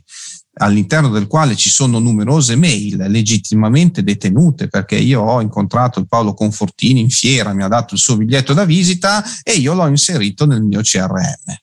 all'interno 0.56 1.08
del 1.08 1.26
quale 1.26 1.56
ci 1.56 1.70
sono 1.70 1.98
numerose 1.98 2.56
mail 2.56 3.06
legittimamente 3.08 4.02
detenute 4.02 4.68
perché 4.68 4.96
io 4.96 5.22
ho 5.22 5.40
incontrato 5.40 5.98
il 5.98 6.06
Paolo 6.06 6.34
Confortini 6.34 7.00
in 7.00 7.08
fiera, 7.08 7.54
mi 7.54 7.62
ha 7.62 7.68
dato 7.68 7.94
il 7.94 8.00
suo 8.00 8.18
biglietto 8.18 8.52
da 8.52 8.66
visita 8.66 9.24
e 9.42 9.52
io 9.52 9.72
l'ho 9.72 9.86
inserito 9.86 10.44
nel 10.44 10.62
mio 10.62 10.82
CRM. 10.82 11.56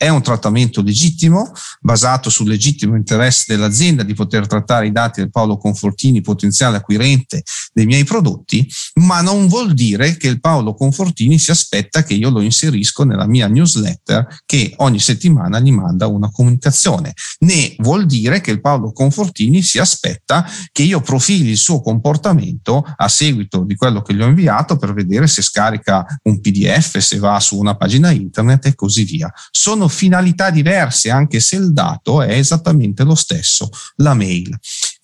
È 0.00 0.08
un 0.08 0.22
trattamento 0.22 0.80
legittimo, 0.80 1.50
basato 1.80 2.30
sul 2.30 2.46
legittimo 2.46 2.94
interesse 2.94 3.46
dell'azienda 3.48 4.04
di 4.04 4.14
poter 4.14 4.46
trattare 4.46 4.86
i 4.86 4.92
dati 4.92 5.18
del 5.18 5.30
Paolo 5.32 5.56
Confortini, 5.56 6.20
potenziale 6.20 6.76
acquirente 6.76 7.42
dei 7.72 7.84
miei 7.84 8.04
prodotti, 8.04 8.64
ma 9.08 9.22
non 9.22 9.48
vuol 9.48 9.72
dire 9.72 10.18
che 10.18 10.28
il 10.28 10.38
Paolo 10.38 10.74
Confortini 10.74 11.38
si 11.38 11.50
aspetta 11.50 12.02
che 12.02 12.12
io 12.12 12.28
lo 12.28 12.42
inserisco 12.42 13.04
nella 13.04 13.26
mia 13.26 13.48
newsletter 13.48 14.42
che 14.44 14.74
ogni 14.76 14.98
settimana 14.98 15.60
gli 15.60 15.72
manda 15.72 16.06
una 16.06 16.30
comunicazione, 16.30 17.14
né 17.38 17.74
vuol 17.78 18.04
dire 18.04 18.42
che 18.42 18.50
il 18.50 18.60
Paolo 18.60 18.92
Confortini 18.92 19.62
si 19.62 19.78
aspetta 19.78 20.46
che 20.70 20.82
io 20.82 21.00
profili 21.00 21.48
il 21.48 21.56
suo 21.56 21.80
comportamento 21.80 22.84
a 22.96 23.08
seguito 23.08 23.64
di 23.64 23.76
quello 23.76 24.02
che 24.02 24.12
gli 24.12 24.20
ho 24.20 24.26
inviato 24.26 24.76
per 24.76 24.92
vedere 24.92 25.26
se 25.26 25.40
scarica 25.40 26.04
un 26.24 26.42
PDF, 26.42 26.98
se 26.98 27.16
va 27.16 27.40
su 27.40 27.56
una 27.58 27.76
pagina 27.76 28.10
internet 28.10 28.66
e 28.66 28.74
così 28.74 29.04
via. 29.04 29.32
Sono 29.50 29.88
finalità 29.88 30.50
diverse, 30.50 31.08
anche 31.08 31.40
se 31.40 31.56
il 31.56 31.72
dato 31.72 32.20
è 32.20 32.36
esattamente 32.36 33.04
lo 33.04 33.14
stesso, 33.14 33.70
la 33.96 34.12
mail. 34.12 34.54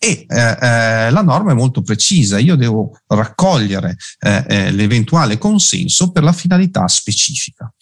E 0.05 0.27
eh, 0.29 0.59
eh, 0.61 1.11
la 1.11 1.23
norma 1.23 1.53
è 1.53 1.55
molto 1.55 1.81
precisa, 1.81 2.39
io 2.39 2.57
devo 2.57 3.01
raccogliere 3.07 3.97
eh, 4.21 4.45
eh 4.47 4.71
l'eventuale 4.71 5.39
consenso 5.39 6.11
per 6.13 6.23
la 6.23 6.33
finalità 6.33 6.87
specifica. 6.89 7.73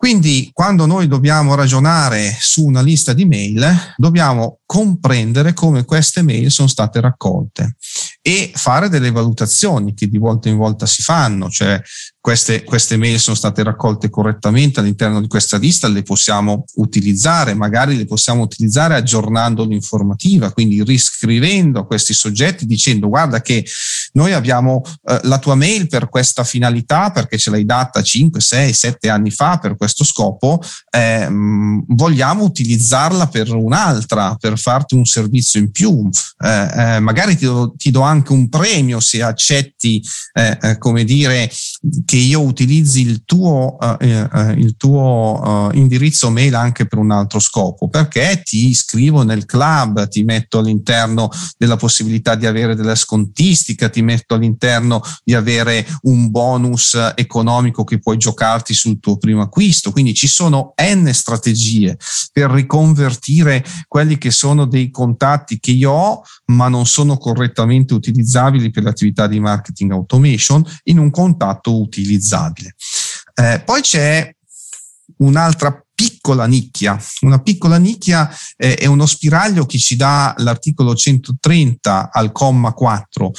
Quindi 0.00 0.48
quando 0.54 0.86
noi 0.86 1.08
dobbiamo 1.08 1.54
ragionare 1.54 2.34
su 2.40 2.64
una 2.64 2.80
lista 2.80 3.12
di 3.12 3.26
mail, 3.26 3.62
dobbiamo 3.98 4.60
comprendere 4.64 5.52
come 5.52 5.84
queste 5.84 6.22
mail 6.22 6.50
sono 6.50 6.68
state 6.68 7.02
raccolte 7.02 7.76
e 8.22 8.50
fare 8.54 8.88
delle 8.88 9.10
valutazioni 9.10 9.92
che 9.92 10.06
di 10.08 10.16
volta 10.16 10.48
in 10.48 10.56
volta 10.56 10.86
si 10.86 11.02
fanno, 11.02 11.50
cioè 11.50 11.78
queste, 12.18 12.64
queste 12.64 12.96
mail 12.96 13.18
sono 13.18 13.36
state 13.36 13.62
raccolte 13.62 14.08
correttamente 14.08 14.80
all'interno 14.80 15.20
di 15.20 15.26
questa 15.26 15.58
lista, 15.58 15.86
le 15.86 16.02
possiamo 16.02 16.64
utilizzare, 16.76 17.52
magari 17.52 17.96
le 17.96 18.06
possiamo 18.06 18.42
utilizzare 18.42 18.94
aggiornando 18.94 19.66
l'informativa, 19.66 20.50
quindi 20.50 20.82
riscrivendo 20.82 21.84
questi 21.84 22.14
soggetti 22.14 22.64
dicendo 22.64 23.08
guarda 23.08 23.42
che 23.42 23.66
noi 24.12 24.32
abbiamo 24.32 24.82
eh, 25.04 25.20
la 25.24 25.38
tua 25.38 25.54
mail 25.54 25.86
per 25.88 26.08
questa 26.08 26.44
finalità 26.44 27.10
perché 27.10 27.38
ce 27.38 27.50
l'hai 27.50 27.64
data 27.64 28.02
5, 28.02 28.40
6, 28.40 28.72
7 28.72 29.08
anni 29.08 29.30
fa 29.30 29.58
per 29.58 29.76
questo 29.76 30.04
scopo, 30.04 30.60
eh, 30.90 31.28
vogliamo 31.30 32.44
utilizzarla 32.44 33.28
per 33.28 33.52
un'altra, 33.52 34.36
per 34.38 34.58
farti 34.58 34.94
un 34.94 35.04
servizio 35.04 35.60
in 35.60 35.70
più, 35.70 36.08
eh, 36.38 36.94
eh 36.96 37.00
magari 37.00 37.36
ti 37.36 37.44
do, 37.44 37.74
ti 37.76 37.90
do, 37.90 38.00
anche 38.02 38.32
un 38.32 38.48
premio 38.48 39.00
se 39.00 39.22
accetti, 39.22 40.02
eh, 40.32 40.58
eh, 40.60 40.78
come 40.78 41.04
dire, 41.04 41.50
che 42.04 42.16
io 42.16 42.42
utilizzi 42.42 43.02
il 43.02 43.22
tuo, 43.24 43.78
il 44.00 44.74
tuo 44.76 45.70
indirizzo 45.72 46.30
mail 46.30 46.54
anche 46.56 46.86
per 46.86 46.98
un 46.98 47.12
altro 47.12 47.38
scopo, 47.38 47.88
perché 47.88 48.42
ti 48.44 48.68
iscrivo 48.68 49.22
nel 49.22 49.46
club, 49.46 50.08
ti 50.08 50.24
metto 50.24 50.58
all'interno 50.58 51.30
della 51.56 51.76
possibilità 51.76 52.34
di 52.34 52.46
avere 52.46 52.74
della 52.74 52.96
scontistica, 52.96 53.88
ti 53.88 54.00
ti 54.00 54.02
metto 54.02 54.34
all'interno 54.34 55.02
di 55.22 55.34
avere 55.34 55.86
un 56.02 56.30
bonus 56.30 56.96
economico 57.14 57.84
che 57.84 57.98
puoi 57.98 58.16
giocarti 58.16 58.72
sul 58.72 58.98
tuo 58.98 59.18
primo 59.18 59.42
acquisto. 59.42 59.92
Quindi 59.92 60.14
ci 60.14 60.26
sono 60.26 60.72
n 60.80 61.10
strategie 61.12 61.98
per 62.32 62.50
riconvertire 62.50 63.64
quelli 63.86 64.16
che 64.16 64.30
sono 64.30 64.64
dei 64.64 64.90
contatti 64.90 65.60
che 65.60 65.72
io 65.72 65.90
ho, 65.90 66.22
ma 66.46 66.68
non 66.68 66.86
sono 66.86 67.18
correttamente 67.18 67.94
utilizzabili 67.94 68.70
per 68.70 68.82
l'attività 68.82 69.26
di 69.26 69.38
marketing 69.38 69.92
automation 69.92 70.64
in 70.84 70.98
un 70.98 71.10
contatto 71.10 71.69
utilizzabile. 71.78 72.74
Eh, 73.34 73.62
poi 73.64 73.80
c'è 73.80 74.34
un'altra 75.18 75.84
piccola 75.94 76.46
nicchia. 76.46 76.98
Una 77.20 77.40
piccola 77.40 77.76
nicchia 77.76 78.30
eh, 78.56 78.76
è 78.76 78.86
uno 78.86 79.06
spiraglio 79.06 79.66
che 79.66 79.78
ci 79.78 79.96
dà 79.96 80.34
l'articolo 80.38 80.94
130 80.94 82.10
al 82.10 82.32
comma 82.32 82.72
4, 82.72 83.30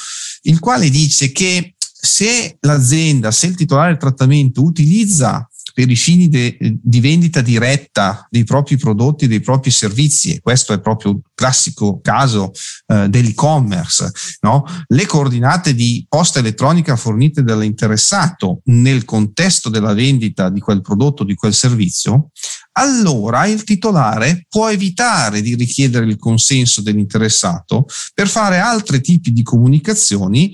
il 0.43 0.59
quale 0.59 0.89
dice 0.89 1.31
che 1.31 1.75
se 1.77 2.57
l'azienda, 2.61 3.31
se 3.31 3.47
il 3.47 3.55
titolare 3.55 3.89
del 3.89 3.99
trattamento 3.99 4.63
utilizza 4.63 5.47
per 5.73 5.89
i 5.89 5.95
fini 5.95 6.29
de, 6.29 6.57
di 6.59 6.99
vendita 6.99 7.41
diretta 7.41 8.27
dei 8.29 8.43
propri 8.43 8.77
prodotti, 8.77 9.27
dei 9.27 9.39
propri 9.39 9.71
servizi, 9.71 10.33
e 10.33 10.39
questo 10.41 10.73
è 10.73 10.79
proprio 10.79 11.11
il 11.11 11.21
classico 11.33 11.99
caso 12.01 12.51
eh, 12.87 13.07
dell'e-commerce, 13.09 14.11
no? 14.41 14.63
le 14.87 15.05
coordinate 15.05 15.73
di 15.73 16.05
posta 16.07 16.39
elettronica 16.39 16.95
fornite 16.95 17.43
dall'interessato 17.43 18.61
nel 18.65 19.05
contesto 19.05 19.69
della 19.69 19.93
vendita 19.93 20.49
di 20.49 20.59
quel 20.59 20.81
prodotto, 20.81 21.23
di 21.23 21.35
quel 21.35 21.53
servizio, 21.53 22.29
allora 22.73 23.45
il 23.47 23.63
titolare 23.63 24.45
può 24.47 24.69
evitare 24.69 25.41
di 25.41 25.55
richiedere 25.55 26.05
il 26.05 26.17
consenso 26.17 26.81
dell'interessato 26.81 27.85
per 28.13 28.27
fare 28.27 28.59
altri 28.59 29.01
tipi 29.01 29.31
di 29.31 29.43
comunicazioni 29.43 30.53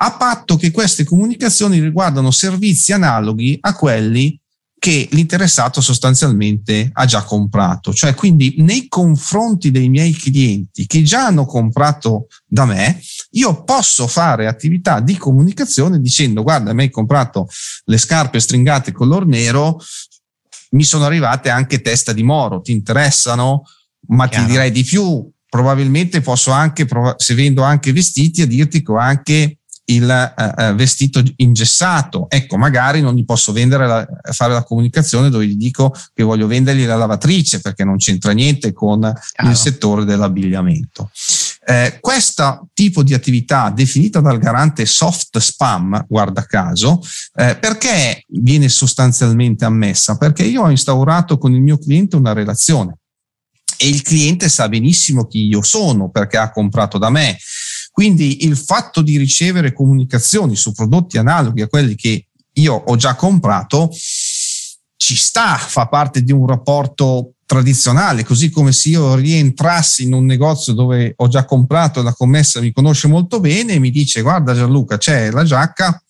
a 0.00 0.12
patto 0.12 0.56
che 0.56 0.70
queste 0.70 1.04
comunicazioni 1.04 1.80
riguardano 1.80 2.30
servizi 2.30 2.92
analoghi 2.92 3.58
a 3.60 3.74
quelli 3.74 4.38
che 4.78 5.08
l'interessato 5.10 5.80
sostanzialmente 5.80 6.90
ha 6.92 7.04
già 7.04 7.22
comprato. 7.22 7.92
Cioè, 7.92 8.14
quindi 8.14 8.54
nei 8.58 8.88
confronti 8.88 9.70
dei 9.70 9.88
miei 9.88 10.12
clienti 10.12 10.86
che 10.86 11.02
già 11.02 11.26
hanno 11.26 11.44
comprato 11.44 12.28
da 12.46 12.64
me, 12.64 13.00
io 13.32 13.64
posso 13.64 14.06
fare 14.06 14.46
attività 14.46 15.00
di 15.00 15.16
comunicazione 15.16 16.00
dicendo 16.00 16.42
guarda, 16.42 16.72
mi 16.72 16.82
hai 16.82 16.90
comprato 16.90 17.48
le 17.84 17.98
scarpe 17.98 18.40
stringate 18.40 18.92
color 18.92 19.26
nero, 19.26 19.78
mi 20.70 20.84
sono 20.84 21.04
arrivate 21.04 21.50
anche 21.50 21.80
testa 21.80 22.12
di 22.12 22.22
moro, 22.22 22.60
ti 22.60 22.72
interessano? 22.72 23.64
Ma 24.08 24.28
Chiaro. 24.28 24.44
ti 24.44 24.50
direi 24.50 24.70
di 24.70 24.84
più, 24.84 25.28
probabilmente 25.48 26.20
posso 26.20 26.50
anche, 26.50 26.86
se 27.16 27.34
vendo 27.34 27.62
anche 27.62 27.92
vestiti, 27.92 28.42
a 28.42 28.46
dirti 28.46 28.82
che 28.82 28.92
ho 28.92 28.98
anche 28.98 29.57
il 29.90 30.10
eh, 30.10 30.54
eh, 30.56 30.74
vestito 30.74 31.22
ingessato. 31.36 32.26
Ecco, 32.28 32.56
magari 32.56 33.00
non 33.00 33.14
gli 33.14 33.24
posso 33.24 33.52
vendere 33.52 33.86
la, 33.86 34.06
fare 34.32 34.52
la 34.52 34.62
comunicazione 34.62 35.30
dove 35.30 35.46
gli 35.46 35.56
dico 35.56 35.94
che 36.14 36.22
voglio 36.22 36.46
vendergli 36.46 36.86
la 36.86 36.96
lavatrice 36.96 37.60
perché 37.60 37.84
non 37.84 37.96
c'entra 37.96 38.32
niente 38.32 38.72
con 38.72 39.00
Chiaro. 39.00 39.50
il 39.50 39.56
settore 39.56 40.04
dell'abbigliamento. 40.04 41.10
Eh, 41.64 41.98
questo 42.00 42.68
tipo 42.72 43.02
di 43.02 43.12
attività 43.12 43.70
definita 43.70 44.20
dal 44.20 44.38
garante 44.38 44.86
soft 44.86 45.36
spam, 45.38 46.06
guarda 46.08 46.44
caso, 46.44 47.00
eh, 47.34 47.56
perché 47.56 48.24
viene 48.28 48.70
sostanzialmente 48.70 49.66
ammessa? 49.66 50.16
Perché 50.16 50.44
io 50.44 50.62
ho 50.62 50.70
instaurato 50.70 51.36
con 51.36 51.52
il 51.52 51.60
mio 51.60 51.78
cliente 51.78 52.16
una 52.16 52.32
relazione 52.32 52.96
e 53.80 53.88
il 53.88 54.02
cliente 54.02 54.48
sa 54.48 54.68
benissimo 54.68 55.26
chi 55.26 55.46
io 55.46 55.62
sono 55.62 56.10
perché 56.10 56.36
ha 56.36 56.50
comprato 56.50 56.98
da 56.98 57.10
me. 57.10 57.38
Quindi 57.98 58.44
il 58.44 58.56
fatto 58.56 59.02
di 59.02 59.18
ricevere 59.18 59.72
comunicazioni 59.72 60.54
su 60.54 60.70
prodotti 60.70 61.18
analoghi 61.18 61.62
a 61.62 61.66
quelli 61.66 61.96
che 61.96 62.28
io 62.52 62.72
ho 62.72 62.94
già 62.94 63.16
comprato 63.16 63.90
ci 63.90 65.16
sta, 65.16 65.56
fa 65.56 65.88
parte 65.88 66.22
di 66.22 66.30
un 66.30 66.46
rapporto 66.46 67.32
tradizionale, 67.44 68.22
così 68.22 68.50
come 68.50 68.70
se 68.70 68.90
io 68.90 69.16
rientrassi 69.16 70.04
in 70.04 70.12
un 70.12 70.26
negozio 70.26 70.74
dove 70.74 71.12
ho 71.16 71.26
già 71.26 71.44
comprato 71.44 72.00
la 72.00 72.12
commessa 72.12 72.60
mi 72.60 72.70
conosce 72.70 73.08
molto 73.08 73.40
bene 73.40 73.72
e 73.72 73.78
mi 73.80 73.90
dice 73.90 74.22
guarda 74.22 74.54
Gianluca 74.54 74.96
c'è 74.96 75.32
la 75.32 75.42
giacca 75.42 76.00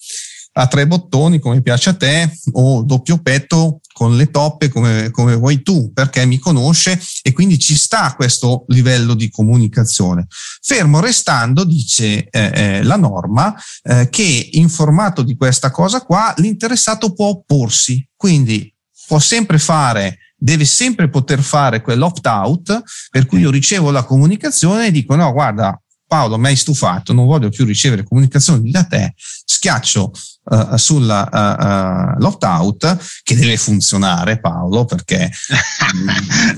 a 0.59 0.66
tre 0.66 0.87
bottoni 0.87 1.38
come 1.38 1.62
piace 1.62 1.90
a 1.90 1.94
te 1.94 2.31
o 2.53 2.83
doppio 2.83 3.18
petto 3.18 3.81
con 3.92 4.16
le 4.16 4.31
toppe 4.31 4.68
come, 4.68 5.11
come 5.11 5.35
vuoi 5.35 5.62
tu 5.62 5.92
perché 5.92 6.25
mi 6.25 6.38
conosce 6.38 7.01
e 7.23 7.33
quindi 7.33 7.59
ci 7.59 7.77
sta 7.77 8.14
questo 8.14 8.64
livello 8.68 9.14
di 9.14 9.31
comunicazione. 9.31 10.27
Fermo 10.61 11.01
restando, 11.01 11.64
dice 11.64 12.29
eh, 12.29 12.51
eh, 12.55 12.83
la 12.83 12.97
norma, 12.97 13.55
eh, 13.83 14.09
che 14.11 14.49
informato 14.53 15.23
di 15.23 15.37
questa 15.37 15.71
cosa 15.71 16.01
qua 16.03 16.33
l'interessato 16.38 17.12
può 17.12 17.27
opporsi, 17.27 18.07
quindi 18.16 18.73
può 19.07 19.18
sempre 19.18 19.59
fare 19.59 20.18
deve 20.40 20.64
sempre 20.64 21.09
poter 21.09 21.42
fare 21.42 21.83
quell'opt-out 21.83 22.83
per 23.11 23.27
cui 23.27 23.40
io 23.40 23.51
ricevo 23.51 23.90
la 23.90 24.05
comunicazione 24.05 24.87
e 24.87 24.90
dico 24.92 25.16
no 25.16 25.33
guarda 25.33 25.77
Paolo 26.09 26.38
mi 26.38 26.47
hai 26.47 26.57
stufato 26.57 27.12
non 27.12 27.27
voglio 27.27 27.51
più 27.51 27.64
ricevere 27.64 28.03
comunicazioni 28.03 28.71
da 28.71 28.85
te 28.85 29.14
schiaccio 29.16 30.11
uh, 30.44 30.77
sulla 30.77 31.29
uh, 31.31 32.16
uh, 32.16 32.21
l'opt-out 32.21 32.97
che 33.23 33.37
deve 33.37 33.57
funzionare 33.59 34.40
Paolo 34.40 34.87
perché 34.87 35.31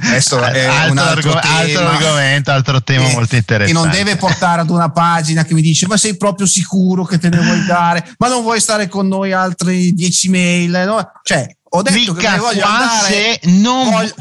questo 0.08 0.40
è 0.44 0.64
altro, 0.64 0.92
un 0.92 0.98
altro, 0.98 1.32
arg- 1.32 1.42
tema, 1.42 1.58
altro 1.58 1.88
argomento 1.88 2.50
altro 2.52 2.82
tema 2.82 3.06
che, 3.06 3.12
molto 3.12 3.36
interessante. 3.36 3.80
che 3.80 3.86
non 3.86 3.90
deve 3.90 4.16
portare 4.16 4.60
ad 4.60 4.70
una 4.70 4.90
pagina 4.90 5.44
che 5.44 5.54
mi 5.54 5.62
dice 5.62 5.86
ma 5.86 5.96
sei 5.96 6.16
proprio 6.16 6.46
sicuro 6.46 7.04
che 7.04 7.18
te 7.18 7.28
ne 7.28 7.40
vuoi 7.40 7.64
dare? 7.66 8.14
Ma 8.18 8.28
non 8.28 8.42
vuoi 8.42 8.60
stare 8.60 8.88
con 8.88 9.08
noi 9.08 9.32
altri 9.32 9.92
10 9.92 10.28
mail? 10.28 10.82
No? 10.86 11.10
cioè 11.22 11.46
ho 11.72 11.82
detto 11.82 12.14
Mica 12.14 12.32
che 12.32 12.38
voglio 12.38 12.64
andare 12.64 13.40
non 13.44 13.90
voglio... 13.90 14.12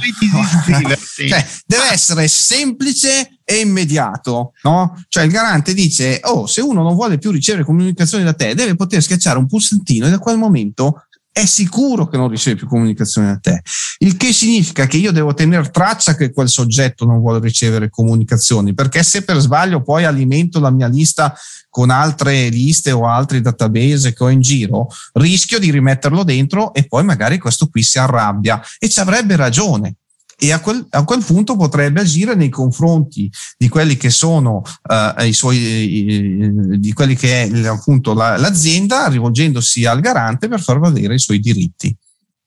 cioè, 1.27 1.47
deve 1.65 1.91
essere 1.91 2.27
semplice 2.27 3.39
e 3.43 3.59
immediato 3.59 4.53
no? 4.63 5.03
cioè 5.07 5.23
il 5.23 5.31
garante 5.31 5.73
dice 5.73 6.19
oh 6.23 6.45
se 6.45 6.61
uno 6.61 6.83
non 6.83 6.93
vuole 6.93 7.17
più 7.17 7.31
ricevere 7.31 7.63
comunicazioni 7.63 8.23
da 8.23 8.33
te 8.33 8.53
deve 8.53 8.75
poter 8.75 9.01
schiacciare 9.01 9.39
un 9.39 9.47
pulsantino 9.47 10.05
e 10.05 10.09
da 10.11 10.19
quel 10.19 10.37
momento 10.37 11.07
è 11.31 11.45
sicuro 11.45 12.07
che 12.07 12.17
non 12.17 12.27
riceve 12.27 12.57
più 12.57 12.67
comunicazioni 12.67 13.27
da 13.27 13.37
te. 13.37 13.61
Il 13.99 14.17
che 14.17 14.33
significa 14.33 14.87
che 14.87 14.97
io 14.97 15.11
devo 15.11 15.33
tenere 15.33 15.69
traccia 15.69 16.15
che 16.15 16.31
quel 16.31 16.49
soggetto 16.49 17.05
non 17.05 17.19
vuole 17.19 17.39
ricevere 17.39 17.89
comunicazioni, 17.89 18.73
perché 18.73 19.03
se 19.03 19.23
per 19.23 19.37
sbaglio 19.37 19.81
poi 19.81 20.05
alimento 20.05 20.59
la 20.59 20.71
mia 20.71 20.87
lista 20.87 21.35
con 21.69 21.91
altre 21.91 22.49
liste 22.49 22.91
o 22.91 23.07
altri 23.07 23.41
database 23.41 24.13
che 24.13 24.23
ho 24.23 24.29
in 24.29 24.41
giro, 24.41 24.87
rischio 25.13 25.59
di 25.59 25.71
rimetterlo 25.71 26.23
dentro 26.23 26.73
e 26.73 26.87
poi 26.87 27.03
magari 27.03 27.37
questo 27.37 27.67
qui 27.67 27.83
si 27.83 27.99
arrabbia 27.99 28.61
e 28.79 28.89
ci 28.89 28.99
avrebbe 28.99 29.35
ragione 29.35 29.98
e 30.41 30.53
a 30.53 30.61
quel, 30.61 30.85
a 30.91 31.03
quel, 31.03 31.21
punto 31.21 31.57
potrebbe 31.57 31.99
agire 31.99 32.33
nei 32.33 32.47
confronti 32.47 33.29
di 33.57 33.67
quelli 33.67 33.97
che 33.97 34.09
sono 34.09 34.61
uh, 34.63 35.23
i 35.23 35.33
suoi, 35.33 36.77
di 36.79 36.93
quelli 36.93 37.15
che 37.15 37.43
è 37.43 37.67
appunto 37.67 38.13
la, 38.13 38.37
l'azienda, 38.37 39.09
rivolgendosi 39.09 39.85
al 39.85 39.99
garante 39.99 40.47
per 40.47 40.61
far 40.61 40.79
valere 40.79 41.15
i 41.15 41.19
suoi 41.19 41.39
diritti. 41.39 41.93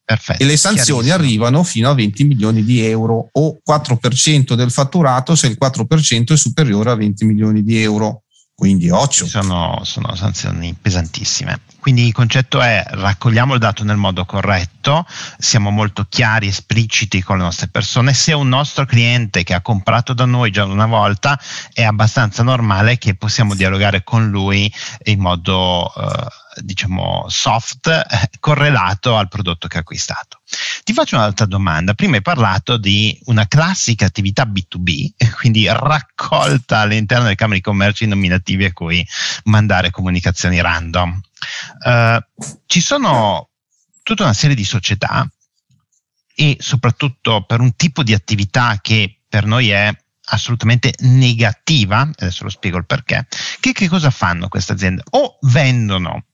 Perfetto, 0.04 0.42
e 0.42 0.46
le 0.46 0.56
sanzioni 0.56 1.10
arrivano 1.10 1.62
fino 1.62 1.90
a 1.90 1.94
20 1.94 2.24
milioni 2.24 2.64
di 2.64 2.80
euro 2.80 3.28
o 3.30 3.58
4% 3.66 4.54
del 4.54 4.70
fatturato 4.70 5.34
se 5.34 5.46
il 5.46 5.58
4% 5.60 6.32
è 6.32 6.36
superiore 6.36 6.90
a 6.90 6.96
20 6.96 7.24
milioni 7.24 7.62
di 7.62 7.80
euro 7.80 8.22
quindi 8.54 8.90
occhio. 8.90 9.26
Sono, 9.26 9.80
sono, 9.84 10.14
sanzioni 10.14 10.74
pesantissime. 10.80 11.60
Quindi 11.82 12.06
il 12.06 12.12
concetto 12.12 12.60
è 12.60 12.84
raccogliamo 12.86 13.54
il 13.54 13.58
dato 13.58 13.82
nel 13.82 13.96
modo 13.96 14.24
corretto, 14.24 15.04
siamo 15.36 15.70
molto 15.70 16.06
chiari, 16.08 16.46
espliciti 16.46 17.24
con 17.24 17.38
le 17.38 17.42
nostre 17.42 17.66
persone. 17.66 18.14
Se 18.14 18.32
un 18.32 18.46
nostro 18.46 18.86
cliente 18.86 19.42
che 19.42 19.52
ha 19.52 19.60
comprato 19.62 20.12
da 20.12 20.24
noi 20.24 20.52
già 20.52 20.64
una 20.64 20.86
volta 20.86 21.36
è 21.72 21.82
abbastanza 21.82 22.44
normale 22.44 22.98
che 22.98 23.16
possiamo 23.16 23.56
dialogare 23.56 24.04
con 24.04 24.30
lui 24.30 24.72
in 25.06 25.18
modo 25.18 25.92
eh, 25.92 26.62
diciamo 26.62 27.24
soft 27.26 27.88
eh, 27.88 28.30
correlato 28.38 29.16
al 29.16 29.26
prodotto 29.26 29.66
che 29.66 29.78
ha 29.78 29.80
acquistato. 29.80 30.38
Ti 30.84 30.92
faccio 30.92 31.16
un'altra 31.16 31.46
domanda. 31.46 31.94
Prima 31.94 32.14
hai 32.14 32.22
parlato 32.22 32.76
di 32.76 33.18
una 33.24 33.48
classica 33.48 34.06
attività 34.06 34.44
B2B, 34.44 35.14
quindi 35.36 35.66
raccolta 35.66 36.78
all'interno 36.78 37.24
delle 37.24 37.34
camere 37.34 37.56
di 37.56 37.64
commercio 37.64 38.04
i 38.04 38.06
nominativi 38.06 38.66
a 38.66 38.72
cui 38.72 39.04
mandare 39.46 39.90
comunicazioni 39.90 40.60
random. 40.60 41.20
Uh, 41.84 42.18
ci 42.66 42.80
sono 42.80 43.50
tutta 44.02 44.24
una 44.24 44.32
serie 44.32 44.56
di 44.56 44.64
società 44.64 45.28
e 46.34 46.56
soprattutto 46.60 47.44
per 47.44 47.60
un 47.60 47.76
tipo 47.76 48.02
di 48.02 48.14
attività 48.14 48.78
che 48.80 49.20
per 49.28 49.46
noi 49.46 49.70
è 49.70 49.90
assolutamente 50.24 50.94
negativa, 51.00 52.00
adesso 52.00 52.44
lo 52.44 52.50
spiego 52.50 52.78
il 52.78 52.86
perché, 52.86 53.26
che, 53.60 53.72
che 53.72 53.88
cosa 53.88 54.10
fanno 54.10 54.48
queste 54.48 54.72
aziende? 54.72 55.02
O 55.10 55.38
vendono 55.42 56.24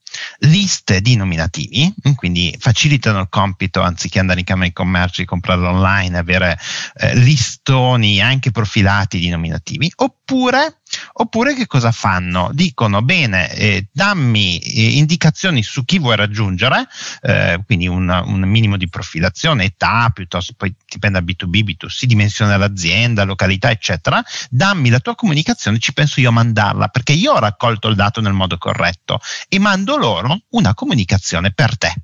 liste 0.40 1.00
di 1.00 1.16
nominativi, 1.16 1.92
quindi 2.14 2.54
facilitano 2.58 3.20
il 3.20 3.28
compito 3.28 3.82
anziché 3.82 4.18
andare 4.18 4.40
in 4.40 4.46
camera 4.46 4.66
di 4.66 4.72
commercio 4.72 5.22
e 5.22 5.26
comprarlo 5.26 5.68
online, 5.68 6.16
avere 6.16 6.58
eh, 6.94 7.14
listoni 7.16 8.20
anche 8.20 8.50
profilati 8.50 9.18
di 9.18 9.28
nominativi, 9.28 9.90
oppure 9.96 10.77
Oppure 11.14 11.54
che 11.54 11.66
cosa 11.66 11.92
fanno? 11.92 12.50
Dicono 12.52 13.02
bene, 13.02 13.52
eh, 13.54 13.88
dammi 13.92 14.58
eh, 14.58 14.96
indicazioni 14.96 15.62
su 15.62 15.84
chi 15.84 15.98
vuoi 15.98 16.16
raggiungere, 16.16 16.86
eh, 17.22 17.60
quindi 17.66 17.86
un, 17.86 18.08
un, 18.08 18.40
minimo 18.40 18.76
di 18.76 18.88
profilazione, 18.88 19.64
età, 19.64 20.10
piuttosto 20.12 20.54
poi 20.56 20.74
dipende 20.86 21.20
da 21.20 21.24
B2B, 21.24 21.64
B2C, 21.64 22.04
dimensione 22.04 22.52
dell'azienda, 22.52 23.24
località, 23.24 23.70
eccetera. 23.70 24.22
Dammi 24.48 24.88
la 24.88 25.00
tua 25.00 25.14
comunicazione, 25.14 25.78
ci 25.78 25.92
penso 25.92 26.20
io 26.20 26.30
a 26.30 26.32
mandarla, 26.32 26.88
perché 26.88 27.12
io 27.12 27.32
ho 27.32 27.38
raccolto 27.38 27.88
il 27.88 27.96
dato 27.96 28.20
nel 28.20 28.32
modo 28.32 28.56
corretto 28.58 29.20
e 29.48 29.58
mando 29.58 29.96
loro 29.96 30.40
una 30.50 30.74
comunicazione 30.74 31.52
per 31.52 31.76
te 31.76 31.94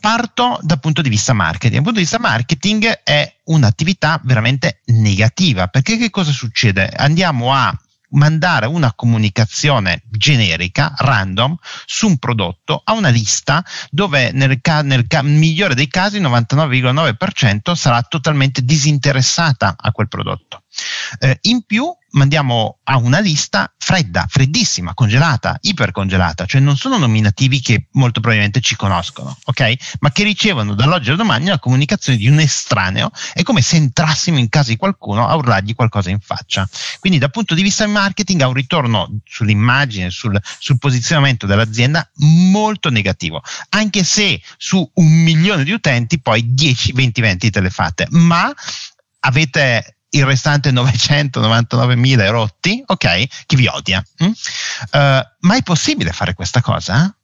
parto 0.00 0.58
dal 0.62 0.80
punto 0.80 1.02
di 1.02 1.08
vista 1.08 1.32
marketing. 1.32 1.74
Dal 1.74 1.82
punto 1.82 1.98
di 1.98 2.04
vista 2.04 2.18
marketing 2.18 3.00
è 3.02 3.36
un'attività 3.44 4.20
veramente 4.24 4.82
negativa 4.86 5.68
perché 5.68 5.96
che 5.96 6.10
cosa 6.10 6.32
succede? 6.32 6.88
Andiamo 6.88 7.52
a 7.52 7.76
mandare 8.10 8.66
una 8.66 8.92
comunicazione 8.94 10.02
generica, 10.08 10.94
random, 10.96 11.56
su 11.84 12.06
un 12.06 12.18
prodotto 12.18 12.80
a 12.84 12.92
una 12.92 13.08
lista 13.08 13.64
dove 13.90 14.30
nel, 14.32 14.60
ca- 14.60 14.82
nel 14.82 15.06
ca- 15.06 15.22
migliore 15.22 15.74
dei 15.74 15.88
casi 15.88 16.16
il 16.16 16.22
99,9% 16.22 17.74
sarà 17.74 18.02
totalmente 18.02 18.62
disinteressata 18.62 19.74
a 19.78 19.92
quel 19.92 20.08
prodotto. 20.08 20.62
Eh, 21.20 21.38
in 21.42 21.62
più 21.62 21.92
mandiamo 22.10 22.78
a 22.84 22.96
una 22.96 23.18
lista 23.18 23.72
fredda, 23.76 24.26
freddissima, 24.28 24.94
congelata, 24.94 25.58
ipercongelata, 25.60 26.46
cioè 26.46 26.60
non 26.60 26.76
sono 26.76 26.96
nominativi 26.96 27.60
che 27.60 27.88
molto 27.92 28.20
probabilmente 28.20 28.60
ci 28.60 28.76
conoscono, 28.76 29.36
ok? 29.44 29.96
Ma 30.00 30.10
che 30.10 30.22
ricevono 30.22 30.74
dall'oggi 30.74 31.10
al 31.10 31.16
domani 31.16 31.46
la 31.46 31.58
comunicazione 31.58 32.18
di 32.18 32.28
un 32.28 32.38
estraneo, 32.38 33.10
è 33.34 33.42
come 33.42 33.60
se 33.60 33.76
entrassimo 33.76 34.38
in 34.38 34.48
casa 34.48 34.70
di 34.70 34.76
qualcuno 34.76 35.26
a 35.26 35.34
urlargli 35.36 35.74
qualcosa 35.74 36.10
in 36.10 36.20
faccia. 36.20 36.68
Quindi 36.98 37.18
dal 37.18 37.30
punto 37.30 37.54
di 37.54 37.62
vista 37.62 37.86
marketing 37.86 38.40
ha 38.40 38.48
un 38.48 38.54
ritorno 38.54 39.20
sull'immagine, 39.24 40.10
sul, 40.10 40.38
sul 40.58 40.78
posizionamento 40.78 41.46
dell'azienda 41.46 42.08
molto 42.50 42.90
negativo, 42.90 43.42
anche 43.70 44.04
se 44.04 44.40
su 44.56 44.88
un 44.94 45.06
milione 45.06 45.64
di 45.64 45.72
utenti 45.72 46.20
poi 46.20 46.54
10, 46.54 46.92
20 46.92 47.20
vendite 47.20 47.60
le 47.60 47.70
fate, 47.70 48.06
ma 48.10 48.52
avete 49.20 49.97
il 50.10 50.24
restante 50.24 50.70
999.000 50.70 52.30
rotti, 52.30 52.82
ok? 52.86 53.26
Chi 53.46 53.56
vi 53.56 53.66
odia. 53.66 54.02
Mm? 54.22 54.26
Uh, 54.26 54.32
ma 55.40 55.56
è 55.56 55.62
possibile 55.62 56.12
fare 56.12 56.34
questa 56.34 56.60
cosa? 56.60 57.14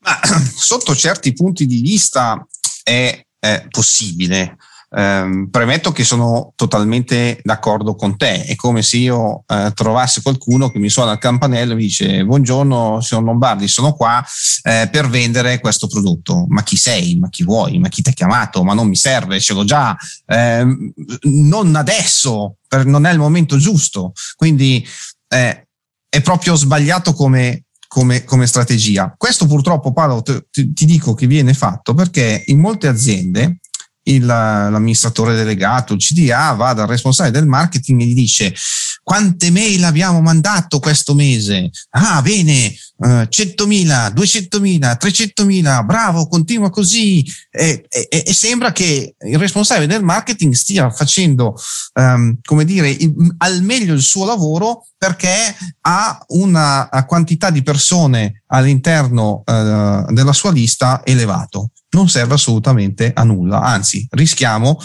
Ma, 0.00 0.20
sotto 0.56 0.94
certi 0.96 1.32
punti 1.32 1.66
di 1.66 1.80
vista 1.80 2.44
è, 2.82 3.24
è 3.38 3.66
possibile. 3.70 4.56
Eh, 4.92 5.46
premetto 5.50 5.92
che 5.92 6.02
sono 6.02 6.52
totalmente 6.56 7.40
d'accordo 7.44 7.94
con 7.94 8.16
te. 8.16 8.44
È 8.44 8.56
come 8.56 8.82
se 8.82 8.96
io 8.96 9.44
eh, 9.46 9.70
trovassi 9.72 10.20
qualcuno 10.20 10.68
che 10.70 10.80
mi 10.80 10.88
suona 10.88 11.12
al 11.12 11.18
campanello 11.18 11.72
e 11.72 11.76
mi 11.76 11.82
dice: 11.82 12.24
Buongiorno, 12.24 13.00
signor 13.00 13.24
Lombardi, 13.24 13.68
sono 13.68 13.92
qua 13.92 14.24
eh, 14.62 14.88
per 14.90 15.08
vendere 15.08 15.60
questo 15.60 15.86
prodotto. 15.86 16.46
Ma 16.48 16.62
chi 16.62 16.76
sei? 16.76 17.16
Ma 17.18 17.28
chi 17.28 17.44
vuoi? 17.44 17.78
Ma 17.78 17.88
chi 17.88 18.02
ti 18.02 18.10
ha 18.10 18.12
chiamato? 18.12 18.64
Ma 18.64 18.74
non 18.74 18.88
mi 18.88 18.96
serve, 18.96 19.38
ce 19.38 19.54
l'ho 19.54 19.64
già. 19.64 19.96
Ehm, 20.26 20.92
non 21.22 21.76
adesso 21.76 22.56
per, 22.66 22.84
non 22.84 23.06
è 23.06 23.12
il 23.12 23.18
momento 23.18 23.58
giusto. 23.58 24.12
Quindi 24.34 24.84
eh, 25.28 25.68
è 26.08 26.20
proprio 26.20 26.56
sbagliato 26.56 27.12
come, 27.12 27.66
come, 27.86 28.24
come, 28.24 28.46
strategia. 28.48 29.14
Questo 29.16 29.46
purtroppo, 29.46 29.92
Paolo, 29.92 30.22
ti, 30.22 30.72
ti, 30.72 30.84
dico 30.84 31.14
che 31.14 31.28
viene 31.28 31.54
fatto 31.54 31.94
perché 31.94 32.42
in 32.46 32.58
molte 32.58 32.88
aziende 32.88 33.60
il, 34.04 34.24
l'amministratore 34.24 35.34
delegato, 35.34 35.94
il 35.94 36.00
CDA, 36.00 36.52
va 36.52 36.72
dal 36.72 36.86
responsabile 36.86 37.38
del 37.38 37.48
marketing 37.48 38.00
e 38.00 38.04
gli 38.06 38.14
dice 38.14 38.54
quante 39.02 39.50
mail 39.50 39.82
abbiamo 39.84 40.20
mandato 40.20 40.78
questo 40.78 41.14
mese? 41.14 41.70
Ah, 41.90 42.22
bene, 42.22 42.72
uh, 42.98 43.06
100.000, 43.06 44.12
200.000, 44.12 44.96
300.000, 44.96 45.84
bravo, 45.84 46.28
continua 46.28 46.70
così. 46.70 47.24
E, 47.50 47.84
e, 47.88 48.08
e, 48.08 48.32
sembra 48.32 48.70
che 48.70 49.16
il 49.18 49.38
responsabile 49.38 49.88
del 49.88 50.04
marketing 50.04 50.52
stia 50.52 50.90
facendo, 50.90 51.56
um, 51.94 52.38
come 52.42 52.64
dire, 52.64 52.88
il, 52.88 53.34
al 53.38 53.62
meglio 53.62 53.94
il 53.94 54.02
suo 54.02 54.24
lavoro 54.24 54.86
perché 54.96 55.56
ha 55.80 56.22
una 56.28 56.88
quantità 57.06 57.50
di 57.50 57.62
persone 57.62 58.44
all'interno 58.48 59.42
uh, 59.44 60.12
della 60.12 60.32
sua 60.32 60.52
lista 60.52 61.00
elevato. 61.04 61.70
Non 61.90 62.08
serve 62.08 62.34
assolutamente 62.34 63.12
a 63.12 63.24
nulla, 63.24 63.60
anzi 63.62 64.06
rischiamo 64.10 64.78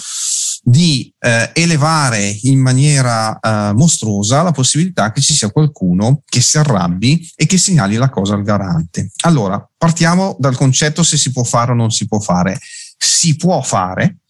di 0.67 1.13
eh, 1.19 1.51
elevare 1.53 2.39
in 2.41 2.59
maniera 2.59 3.37
eh, 3.39 3.71
mostruosa 3.73 4.41
la 4.41 4.51
possibilità 4.51 5.11
che 5.11 5.21
ci 5.21 5.35
sia 5.35 5.51
qualcuno 5.51 6.23
che 6.25 6.41
si 6.41 6.57
arrabbi 6.57 7.31
e 7.35 7.45
che 7.45 7.59
segnali 7.59 7.97
la 7.97 8.09
cosa 8.09 8.33
al 8.33 8.41
garante. 8.41 9.11
Allora, 9.25 9.63
partiamo 9.77 10.35
dal 10.39 10.55
concetto 10.55 11.03
se 11.03 11.17
si 11.17 11.31
può 11.31 11.43
fare 11.43 11.71
o 11.71 11.75
non 11.75 11.91
si 11.91 12.07
può 12.07 12.19
fare. 12.19 12.59
Si 12.97 13.35
può 13.35 13.61
fare, 13.61 14.21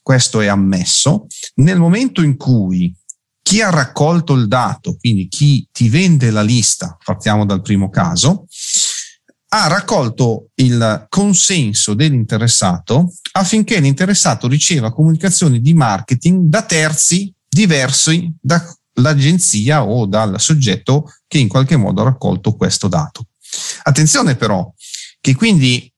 questo 0.00 0.40
è 0.40 0.46
ammesso, 0.46 1.26
nel 1.56 1.80
momento 1.80 2.22
in 2.22 2.36
cui 2.36 2.94
chi 3.42 3.60
ha 3.60 3.70
raccolto 3.70 4.34
il 4.34 4.46
dato, 4.46 4.96
quindi 4.96 5.26
chi 5.26 5.66
ti 5.72 5.88
vende 5.88 6.30
la 6.30 6.42
lista, 6.42 6.96
partiamo 7.04 7.44
dal 7.44 7.62
primo 7.62 7.90
caso, 7.90 8.46
ha 9.52 9.66
raccolto 9.66 10.50
il 10.56 11.06
consenso 11.08 11.94
dell'interessato 11.94 13.12
affinché 13.32 13.80
l'interessato 13.80 14.46
riceva 14.46 14.92
comunicazioni 14.92 15.60
di 15.60 15.74
marketing 15.74 16.46
da 16.46 16.62
terzi 16.62 17.32
diversi 17.48 18.32
dall'agenzia 18.40 19.84
o 19.84 20.06
dal 20.06 20.40
soggetto 20.40 21.12
che 21.26 21.38
in 21.38 21.48
qualche 21.48 21.76
modo 21.76 22.02
ha 22.02 22.04
raccolto 22.04 22.54
questo 22.54 22.86
dato. 22.86 23.26
Attenzione 23.82 24.36
però 24.36 24.72
che 25.20 25.34
quindi 25.34 25.92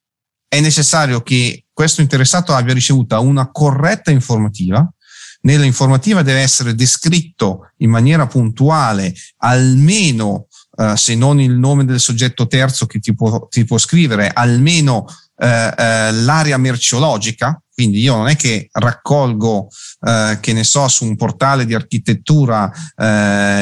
è 0.48 0.60
necessario 0.60 1.20
che 1.22 1.66
questo 1.72 2.00
interessato 2.00 2.54
abbia 2.54 2.74
ricevuto 2.74 3.20
una 3.20 3.50
corretta 3.50 4.10
informativa. 4.10 4.86
Nella 5.42 5.64
informativa 5.64 6.22
deve 6.22 6.40
essere 6.40 6.74
descritto 6.74 7.72
in 7.78 7.90
maniera 7.90 8.26
puntuale 8.26 9.12
almeno 9.38 10.46
Uh, 10.74 10.94
se 10.94 11.14
non 11.14 11.38
il 11.38 11.52
nome 11.52 11.84
del 11.84 12.00
soggetto 12.00 12.46
terzo 12.46 12.86
che 12.86 12.98
ti 12.98 13.14
può, 13.14 13.46
ti 13.48 13.64
può 13.64 13.76
scrivere, 13.76 14.30
almeno 14.32 15.04
uh, 15.04 15.44
uh, 15.44 16.24
l'area 16.24 16.56
merceologica. 16.56 17.60
Quindi 17.74 18.00
io 18.00 18.16
non 18.16 18.28
è 18.28 18.36
che 18.36 18.68
raccolgo, 18.70 19.68
che 20.40 20.52
ne 20.52 20.62
so, 20.62 20.88
su 20.88 21.06
un 21.06 21.16
portale 21.16 21.64
di 21.64 21.72
architettura 21.72 22.70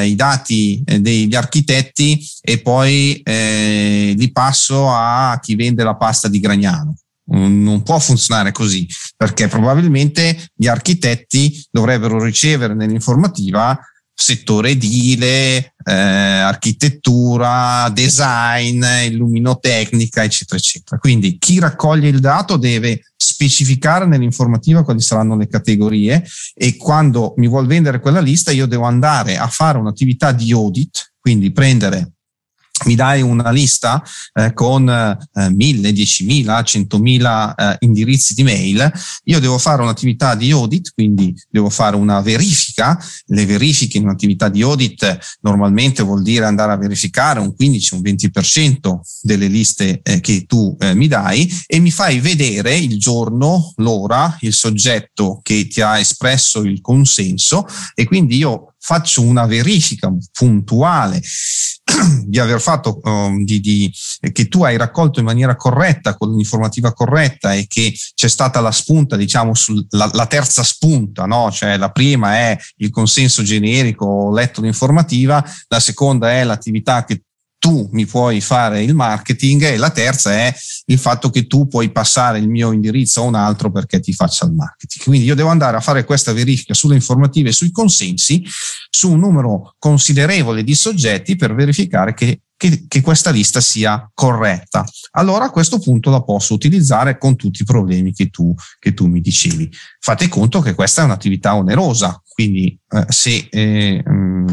i 0.03 0.13
dati 0.15 0.83
degli 0.83 1.33
architetti 1.33 2.21
e 2.41 2.59
poi 2.59 3.21
li 3.23 4.31
passo 4.33 4.89
a 4.91 5.39
chi 5.41 5.55
vende 5.55 5.83
la 5.83 5.95
pasta 5.95 6.27
di 6.27 6.41
Gragnano 6.41 6.95
non 7.31 7.81
può 7.83 7.97
funzionare 7.99 8.51
così 8.51 8.85
perché 9.15 9.47
probabilmente 9.47 10.49
gli 10.53 10.67
architetti 10.67 11.65
dovrebbero 11.71 12.21
ricevere 12.21 12.73
nell'informativa 12.73 13.79
settore 14.21 14.69
edile, 14.69 15.73
eh, 15.83 15.93
architettura, 15.93 17.89
design, 17.89 18.83
illuminotecnica, 19.07 20.23
eccetera, 20.23 20.57
eccetera. 20.57 20.99
Quindi 20.99 21.37
chi 21.37 21.59
raccoglie 21.59 22.09
il 22.09 22.19
dato 22.19 22.57
deve 22.57 23.01
specificare 23.15 24.05
nell'informativa 24.05 24.83
quali 24.83 25.01
saranno 25.01 25.35
le 25.35 25.47
categorie 25.47 26.23
e 26.53 26.77
quando 26.77 27.33
mi 27.37 27.47
vuol 27.47 27.65
vendere 27.67 27.99
quella 27.99 28.19
lista 28.19 28.51
io 28.51 28.67
devo 28.67 28.83
andare 28.83 29.37
a 29.37 29.47
fare 29.47 29.77
un'attività 29.77 30.31
di 30.31 30.51
audit, 30.51 31.13
quindi 31.19 31.51
prendere 31.51 32.11
mi 32.85 32.95
dai 32.95 33.21
una 33.21 33.51
lista 33.51 34.03
eh, 34.33 34.53
con 34.53 34.89
eh, 34.89 35.49
mille, 35.49 35.91
diecimila, 35.91 36.63
centomila 36.63 37.53
eh, 37.55 37.75
indirizzi 37.79 38.33
di 38.33 38.43
mail, 38.43 38.91
io 39.25 39.39
devo 39.39 39.57
fare 39.57 39.81
un'attività 39.81 40.35
di 40.35 40.51
audit, 40.51 40.91
quindi 40.93 41.35
devo 41.49 41.69
fare 41.69 41.95
una 41.95 42.21
verifica. 42.21 42.99
Le 43.27 43.45
verifiche 43.45 43.97
in 43.97 44.03
un'attività 44.03 44.49
di 44.49 44.61
audit 44.61 45.37
normalmente 45.41 46.03
vuol 46.03 46.21
dire 46.21 46.45
andare 46.45 46.71
a 46.71 46.77
verificare 46.77 47.39
un 47.39 47.55
15, 47.55 47.95
un 47.95 48.01
20% 48.01 48.99
delle 49.21 49.47
liste 49.47 50.01
eh, 50.03 50.19
che 50.19 50.45
tu 50.47 50.75
eh, 50.79 50.93
mi 50.93 51.07
dai 51.07 51.49
e 51.67 51.79
mi 51.79 51.91
fai 51.91 52.19
vedere 52.19 52.75
il 52.77 52.97
giorno, 52.97 53.73
l'ora, 53.77 54.37
il 54.41 54.53
soggetto 54.53 55.39
che 55.41 55.67
ti 55.67 55.81
ha 55.81 55.99
espresso 55.99 56.61
il 56.61 56.81
consenso 56.81 57.65
e 57.93 58.05
quindi 58.05 58.37
io 58.37 58.70
faccio 58.83 59.21
una 59.21 59.45
verifica 59.45 60.11
puntuale 60.31 61.21
di 62.25 62.39
aver 62.39 62.59
fatto, 62.59 62.99
um, 63.03 63.43
di, 63.43 63.59
di, 63.59 63.93
che 64.31 64.47
tu 64.47 64.63
hai 64.63 64.75
raccolto 64.75 65.19
in 65.19 65.25
maniera 65.25 65.55
corretta, 65.55 66.15
con 66.15 66.35
l'informativa 66.35 66.91
corretta 66.91 67.53
e 67.53 67.67
che 67.67 67.93
c'è 68.15 68.27
stata 68.27 68.59
la 68.59 68.71
spunta, 68.71 69.15
diciamo, 69.15 69.53
sulla 69.53 70.09
la 70.13 70.25
terza 70.25 70.63
spunta, 70.63 71.25
no? 71.25 71.51
Cioè 71.51 71.77
la 71.77 71.91
prima 71.91 72.33
è 72.33 72.57
il 72.77 72.89
consenso 72.89 73.43
generico, 73.43 74.05
ho 74.05 74.33
letto 74.33 74.61
l'informativa, 74.61 75.43
la 75.67 75.79
seconda 75.79 76.31
è 76.31 76.43
l'attività 76.43 77.03
che 77.03 77.21
tu 77.61 77.87
mi 77.91 78.07
puoi 78.07 78.41
fare 78.41 78.81
il 78.81 78.95
marketing 78.95 79.61
e 79.61 79.77
la 79.77 79.91
terza 79.91 80.31
è 80.31 80.51
il 80.85 80.97
fatto 80.97 81.29
che 81.29 81.45
tu 81.45 81.67
puoi 81.67 81.91
passare 81.91 82.39
il 82.39 82.49
mio 82.49 82.71
indirizzo 82.71 83.21
a 83.21 83.25
un 83.25 83.35
altro 83.35 83.69
perché 83.69 83.99
ti 83.99 84.13
faccia 84.13 84.47
il 84.47 84.53
marketing. 84.53 85.03
Quindi 85.03 85.27
io 85.27 85.35
devo 85.35 85.49
andare 85.49 85.77
a 85.77 85.79
fare 85.79 86.03
questa 86.03 86.33
verifica 86.33 86.73
sulle 86.73 86.95
informative 86.95 87.51
sui 87.51 87.69
consensi 87.69 88.43
su 88.89 89.11
un 89.11 89.19
numero 89.19 89.75
considerevole 89.77 90.63
di 90.63 90.73
soggetti 90.73 91.35
per 91.35 91.53
verificare 91.53 92.15
che 92.15 92.41
che, 92.61 92.85
che, 92.87 93.01
questa 93.01 93.31
lista 93.31 93.59
sia 93.59 94.07
corretta. 94.13 94.85
Allora 95.13 95.45
a 95.45 95.49
questo 95.49 95.79
punto 95.79 96.11
la 96.11 96.21
posso 96.21 96.53
utilizzare 96.53 97.17
con 97.17 97.35
tutti 97.35 97.63
i 97.63 97.65
problemi 97.65 98.13
che 98.13 98.29
tu, 98.29 98.53
che 98.77 98.93
tu 98.93 99.07
mi 99.07 99.19
dicevi. 99.19 99.67
Fate 99.99 100.27
conto 100.27 100.61
che 100.61 100.75
questa 100.75 101.01
è 101.01 101.05
un'attività 101.05 101.55
onerosa, 101.55 102.20
quindi 102.33 102.77
eh, 102.89 103.05
se 103.09 103.47
eh, 103.49 104.01
mh, 104.05 104.11
mm, 104.11 104.47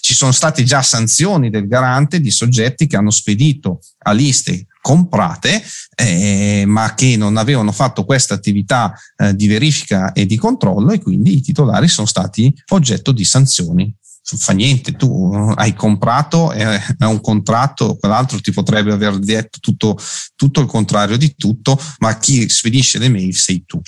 ci 0.00 0.14
sono 0.14 0.32
state 0.32 0.62
già 0.62 0.82
sanzioni 0.82 1.50
del 1.50 1.66
garante 1.66 2.20
di 2.20 2.30
soggetti 2.30 2.86
che 2.86 2.96
hanno 2.96 3.10
spedito 3.10 3.80
a 4.04 4.12
liste 4.12 4.66
comprate, 4.80 5.62
eh, 5.94 6.64
ma 6.66 6.94
che 6.94 7.16
non 7.16 7.36
avevano 7.36 7.72
fatto 7.72 8.04
questa 8.04 8.34
attività 8.34 8.94
eh, 9.16 9.34
di 9.34 9.46
verifica 9.46 10.12
e 10.12 10.26
di 10.26 10.36
controllo 10.36 10.92
e 10.92 11.00
quindi 11.00 11.36
i 11.36 11.40
titolari 11.40 11.88
sono 11.88 12.06
stati 12.06 12.54
oggetto 12.68 13.10
di 13.12 13.24
sanzioni 13.24 13.94
fa 14.24 14.54
niente, 14.54 14.92
tu 14.92 15.32
hai 15.54 15.74
comprato, 15.74 16.50
è, 16.50 16.80
un 17.00 17.20
contratto, 17.20 17.96
quell'altro 17.96 18.40
ti 18.40 18.52
potrebbe 18.52 18.92
aver 18.92 19.18
detto 19.18 19.58
tutto, 19.60 19.98
tutto, 20.34 20.60
il 20.60 20.66
contrario 20.66 21.18
di 21.18 21.34
tutto, 21.36 21.78
ma 21.98 22.16
chi 22.16 22.48
spedisce 22.48 22.98
le 22.98 23.10
mail 23.10 23.34
sei 23.34 23.64
tu. 23.66 23.80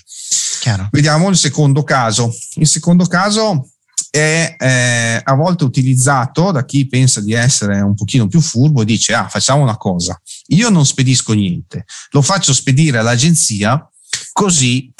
Chiaro. 0.66 0.88
Vediamo 0.90 1.28
il 1.28 1.36
secondo 1.36 1.84
caso. 1.84 2.34
Il 2.54 2.66
secondo 2.66 3.04
caso 3.06 3.70
è 4.10 4.56
eh, 4.58 5.20
a 5.22 5.34
volte 5.34 5.62
utilizzato 5.62 6.50
da 6.50 6.64
chi 6.64 6.88
pensa 6.88 7.20
di 7.20 7.34
essere 7.34 7.80
un 7.80 7.94
pochino 7.94 8.26
più 8.26 8.40
furbo 8.40 8.82
e 8.82 8.84
dice 8.84 9.14
ah 9.14 9.28
facciamo 9.28 9.62
una 9.62 9.76
cosa, 9.76 10.20
io 10.48 10.68
non 10.68 10.84
spedisco 10.84 11.34
niente, 11.34 11.84
lo 12.10 12.20
faccio 12.20 12.52
spedire 12.52 12.98
all'agenzia 12.98 13.88
così 14.32 14.92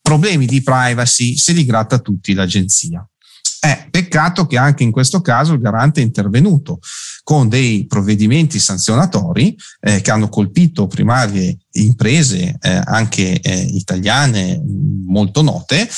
problemi 0.00 0.46
di 0.46 0.62
privacy 0.62 1.36
se 1.36 1.52
li 1.52 1.66
gratta 1.66 1.98
tutti 1.98 2.32
l'agenzia. 2.32 3.06
Eh, 3.64 3.86
peccato 3.90 4.46
che 4.46 4.58
anche 4.58 4.82
in 4.82 4.90
questo 4.90 5.20
caso 5.20 5.52
il 5.52 5.60
garante 5.60 6.00
è 6.00 6.04
intervenuto 6.04 6.80
con 7.22 7.48
dei 7.48 7.86
provvedimenti 7.86 8.58
sanzionatori 8.58 9.56
eh, 9.80 10.00
che 10.00 10.10
hanno 10.10 10.28
colpito 10.28 10.88
primarie 10.88 11.58
imprese, 11.74 12.56
eh, 12.60 12.82
anche 12.84 13.40
eh, 13.40 13.60
italiane 13.60 14.60
molto 15.12 15.42
note. 15.42 15.88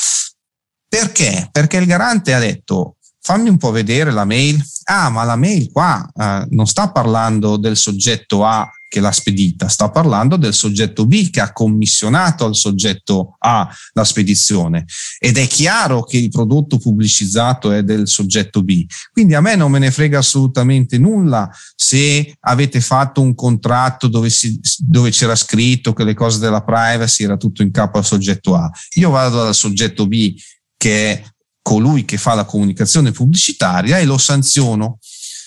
Perché? 0.87 1.49
Perché 1.51 1.77
il 1.77 1.87
garante 1.87 2.33
ha 2.33 2.39
detto 2.39 2.97
fammi 3.19 3.49
un 3.49 3.57
po' 3.57 3.71
vedere 3.71 4.11
la 4.11 4.25
mail. 4.25 4.63
Ah, 4.83 5.09
ma 5.09 5.23
la 5.23 5.35
mail 5.35 5.71
qua 5.71 6.07
eh, 6.13 6.45
non 6.51 6.67
sta 6.67 6.91
parlando 6.91 7.57
del 7.57 7.75
soggetto 7.75 8.45
A 8.45 8.69
che 8.95 9.01
l'ha 9.01 9.11
spedita, 9.11 9.67
sta 9.67 9.89
parlando 9.89 10.37
del 10.37 10.53
soggetto 10.53 11.05
B 11.05 11.29
che 11.29 11.41
ha 11.41 11.51
commissionato 11.51 12.45
al 12.45 12.55
soggetto 12.55 13.35
A 13.39 13.69
la 13.91 14.05
spedizione 14.05 14.85
ed 15.19 15.37
è 15.37 15.47
chiaro 15.47 16.03
che 16.03 16.15
il 16.15 16.29
prodotto 16.29 16.77
pubblicizzato 16.77 17.73
è 17.73 17.83
del 17.83 18.07
soggetto 18.07 18.63
B. 18.63 18.85
Quindi 19.11 19.33
a 19.33 19.41
me 19.41 19.57
non 19.57 19.69
me 19.69 19.79
ne 19.79 19.91
frega 19.91 20.19
assolutamente 20.19 20.97
nulla 20.97 21.49
se 21.75 22.37
avete 22.39 22.79
fatto 22.79 23.19
un 23.19 23.35
contratto 23.35 24.07
dove, 24.07 24.29
si, 24.29 24.57
dove 24.77 25.09
c'era 25.09 25.35
scritto 25.35 25.91
che 25.91 26.05
le 26.05 26.13
cose 26.13 26.39
della 26.39 26.63
privacy 26.63 27.25
era 27.25 27.35
tutto 27.35 27.63
in 27.63 27.71
capo 27.71 27.97
al 27.97 28.05
soggetto 28.05 28.55
A. 28.55 28.71
Io 28.93 29.09
vado 29.09 29.43
dal 29.43 29.55
soggetto 29.55 30.07
B 30.07 30.35
che 30.77 31.11
è 31.11 31.23
colui 31.61 32.05
che 32.05 32.17
fa 32.17 32.33
la 32.33 32.45
comunicazione 32.45 33.11
pubblicitaria 33.11 33.97
e 33.97 34.05
lo 34.05 34.17
sanziono. 34.17 34.99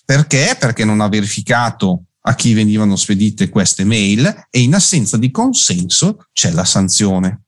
Perché? 0.05 0.55
Perché 0.59 0.85
non 0.85 1.01
ha 1.01 1.09
verificato 1.09 2.08
a 2.29 2.35
chi 2.35 2.53
venivano 2.53 2.95
spedite 2.97 3.49
queste 3.49 3.85
mail 3.85 4.49
e 4.51 4.61
in 4.61 4.75
assenza 4.75 5.17
di 5.17 5.31
consenso 5.31 6.27
c'è 6.33 6.51
la 6.51 6.65
sanzione. 6.65 7.45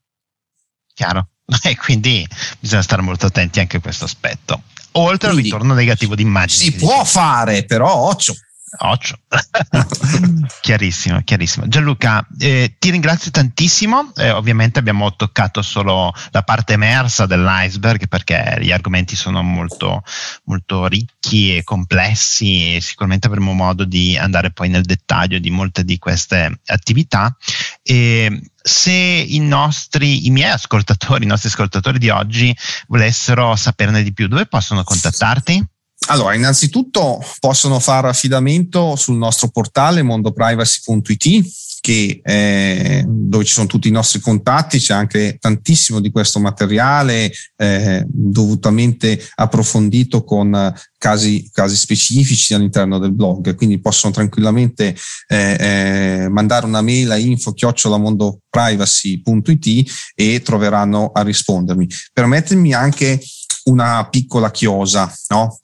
Chiaro. 0.95 1.29
E 1.63 1.77
quindi 1.77 2.27
bisogna 2.61 2.83
stare 2.83 3.03
molto 3.03 3.27
attenti 3.27 3.59
anche 3.59 3.79
a 3.79 3.81
questo 3.81 4.05
aspetto. 4.05 4.63
Oltre 4.93 5.31
al 5.31 5.37
ritorno 5.37 5.75
negativo 5.75 6.15
di 6.15 6.23
immagini. 6.23 6.71
Si 6.71 6.73
può 6.75 7.05
fare, 7.05 7.65
però 7.65 7.93
occhio. 7.93 8.35
Occhio. 8.79 9.19
chiarissimo, 10.61 11.21
chiarissimo. 11.23 11.67
Gianluca, 11.67 12.27
eh, 12.39 12.77
ti 12.79 12.91
ringrazio 12.91 13.31
tantissimo. 13.31 14.13
Eh, 14.17 14.31
ovviamente 14.31 14.79
abbiamo 14.79 15.15
toccato 15.17 15.61
solo 15.63 16.13
la 16.31 16.43
parte 16.43 16.75
emersa 16.75 17.27
dell'iceberg 17.27 18.07
perché 18.09 18.59
gli 18.61 18.71
argomenti 18.71 19.17
sono 19.17 19.43
molto, 19.43 20.03
molto 20.45 20.87
ricchi 20.87 21.57
e 21.57 21.65
complessi 21.65 22.77
e 22.77 22.81
sicuramente 22.81 23.27
avremo 23.27 23.53
modo 23.53 23.85
di 23.85 24.17
andare 24.17 24.53
poi 24.53 24.69
nel 24.69 24.85
dettaglio 24.85 25.39
di 25.39 25.51
molte 25.51 25.85
di 25.85 25.99
queste 25.99 26.61
attività. 26.67 27.37
E 27.83 28.41
se 28.63 28.93
i 28.93 29.41
nostri, 29.41 30.27
i 30.27 30.31
miei 30.31 30.51
ascoltatori, 30.51 31.25
i 31.25 31.29
nostri 31.29 31.49
ascoltatori 31.49 31.99
di 31.99 32.11
oggi 32.11 32.57
volessero 32.87 33.57
saperne 33.57 34.03
di 34.03 34.13
più, 34.13 34.29
dove 34.29 34.47
possono 34.47 34.85
contattarti? 34.85 35.65
Allora, 36.11 36.35
innanzitutto 36.35 37.25
possono 37.39 37.79
fare 37.79 38.09
affidamento 38.09 38.97
sul 38.97 39.17
nostro 39.17 39.47
portale 39.49 40.03
mondoprivacy.it 40.03 41.79
che, 41.81 42.21
eh, 42.23 43.05
dove 43.07 43.45
ci 43.45 43.53
sono 43.53 43.69
tutti 43.69 43.87
i 43.87 43.93
nostri 43.93 44.19
contatti, 44.19 44.79
c'è 44.79 44.93
anche 44.93 45.37
tantissimo 45.39 46.01
di 46.01 46.11
questo 46.11 46.41
materiale 46.41 47.31
eh, 47.57 48.05
dovutamente 48.09 49.25
approfondito 49.37 50.25
con 50.25 50.75
casi, 50.99 51.49
casi, 51.53 51.77
specifici 51.77 52.55
all'interno 52.55 52.99
del 52.99 53.13
blog, 53.13 53.55
quindi 53.55 53.81
possono 53.81 54.13
tranquillamente 54.13 54.97
eh, 55.29 55.57
eh 55.61 56.27
mandare 56.29 56.67
una 56.67 56.83
mail 56.83 57.13
a 57.13 57.17
info-mondoprivacy.it 57.17 59.91
e 60.17 60.43
troveranno 60.43 61.13
a 61.15 61.23
rispondermi. 61.23 61.87
Permettetemi 62.13 62.75
anche 62.75 63.21
una 63.65 64.09
piccola 64.11 64.51
chiosa, 64.51 65.15
no? 65.29 65.61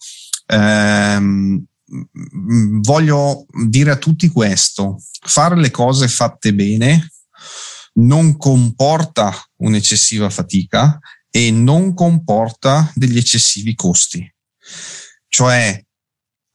Ehm, 0.46 1.64
voglio 2.80 3.46
dire 3.66 3.90
a 3.92 3.96
tutti 3.96 4.28
questo, 4.28 5.00
fare 5.22 5.56
le 5.56 5.70
cose 5.70 6.08
fatte 6.08 6.54
bene 6.54 7.08
non 7.96 8.36
comporta 8.36 9.32
un'eccessiva 9.58 10.28
fatica 10.30 10.98
e 11.30 11.50
non 11.50 11.94
comporta 11.94 12.90
degli 12.94 13.16
eccessivi 13.16 13.74
costi. 13.74 14.34
Cioè, 15.28 15.84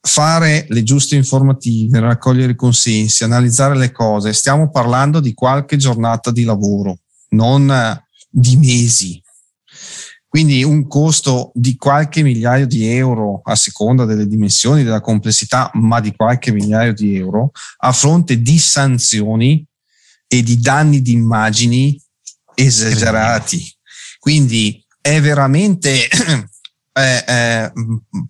fare 0.00 0.66
le 0.68 0.82
giuste 0.82 1.14
informative, 1.14 2.00
raccogliere 2.00 2.52
i 2.52 2.56
consensi, 2.56 3.22
analizzare 3.22 3.76
le 3.76 3.92
cose, 3.92 4.32
stiamo 4.32 4.70
parlando 4.70 5.20
di 5.20 5.34
qualche 5.34 5.76
giornata 5.76 6.32
di 6.32 6.44
lavoro, 6.44 6.98
non 7.30 7.72
di 8.28 8.56
mesi. 8.56 9.21
Quindi 10.32 10.64
un 10.64 10.86
costo 10.86 11.52
di 11.52 11.76
qualche 11.76 12.22
migliaio 12.22 12.66
di 12.66 12.86
euro 12.86 13.42
a 13.44 13.54
seconda 13.54 14.06
delle 14.06 14.26
dimensioni, 14.26 14.82
della 14.82 15.02
complessità, 15.02 15.70
ma 15.74 16.00
di 16.00 16.16
qualche 16.16 16.52
migliaio 16.52 16.94
di 16.94 17.16
euro 17.16 17.50
a 17.80 17.92
fronte 17.92 18.40
di 18.40 18.58
sanzioni 18.58 19.62
e 20.26 20.42
di 20.42 20.58
danni 20.58 21.02
di 21.02 21.12
immagini 21.12 22.00
esagerati. 22.54 23.62
Quindi 24.18 24.82
è 25.02 25.20
veramente 25.20 26.08
eh, 26.92 27.24
eh, 27.26 27.72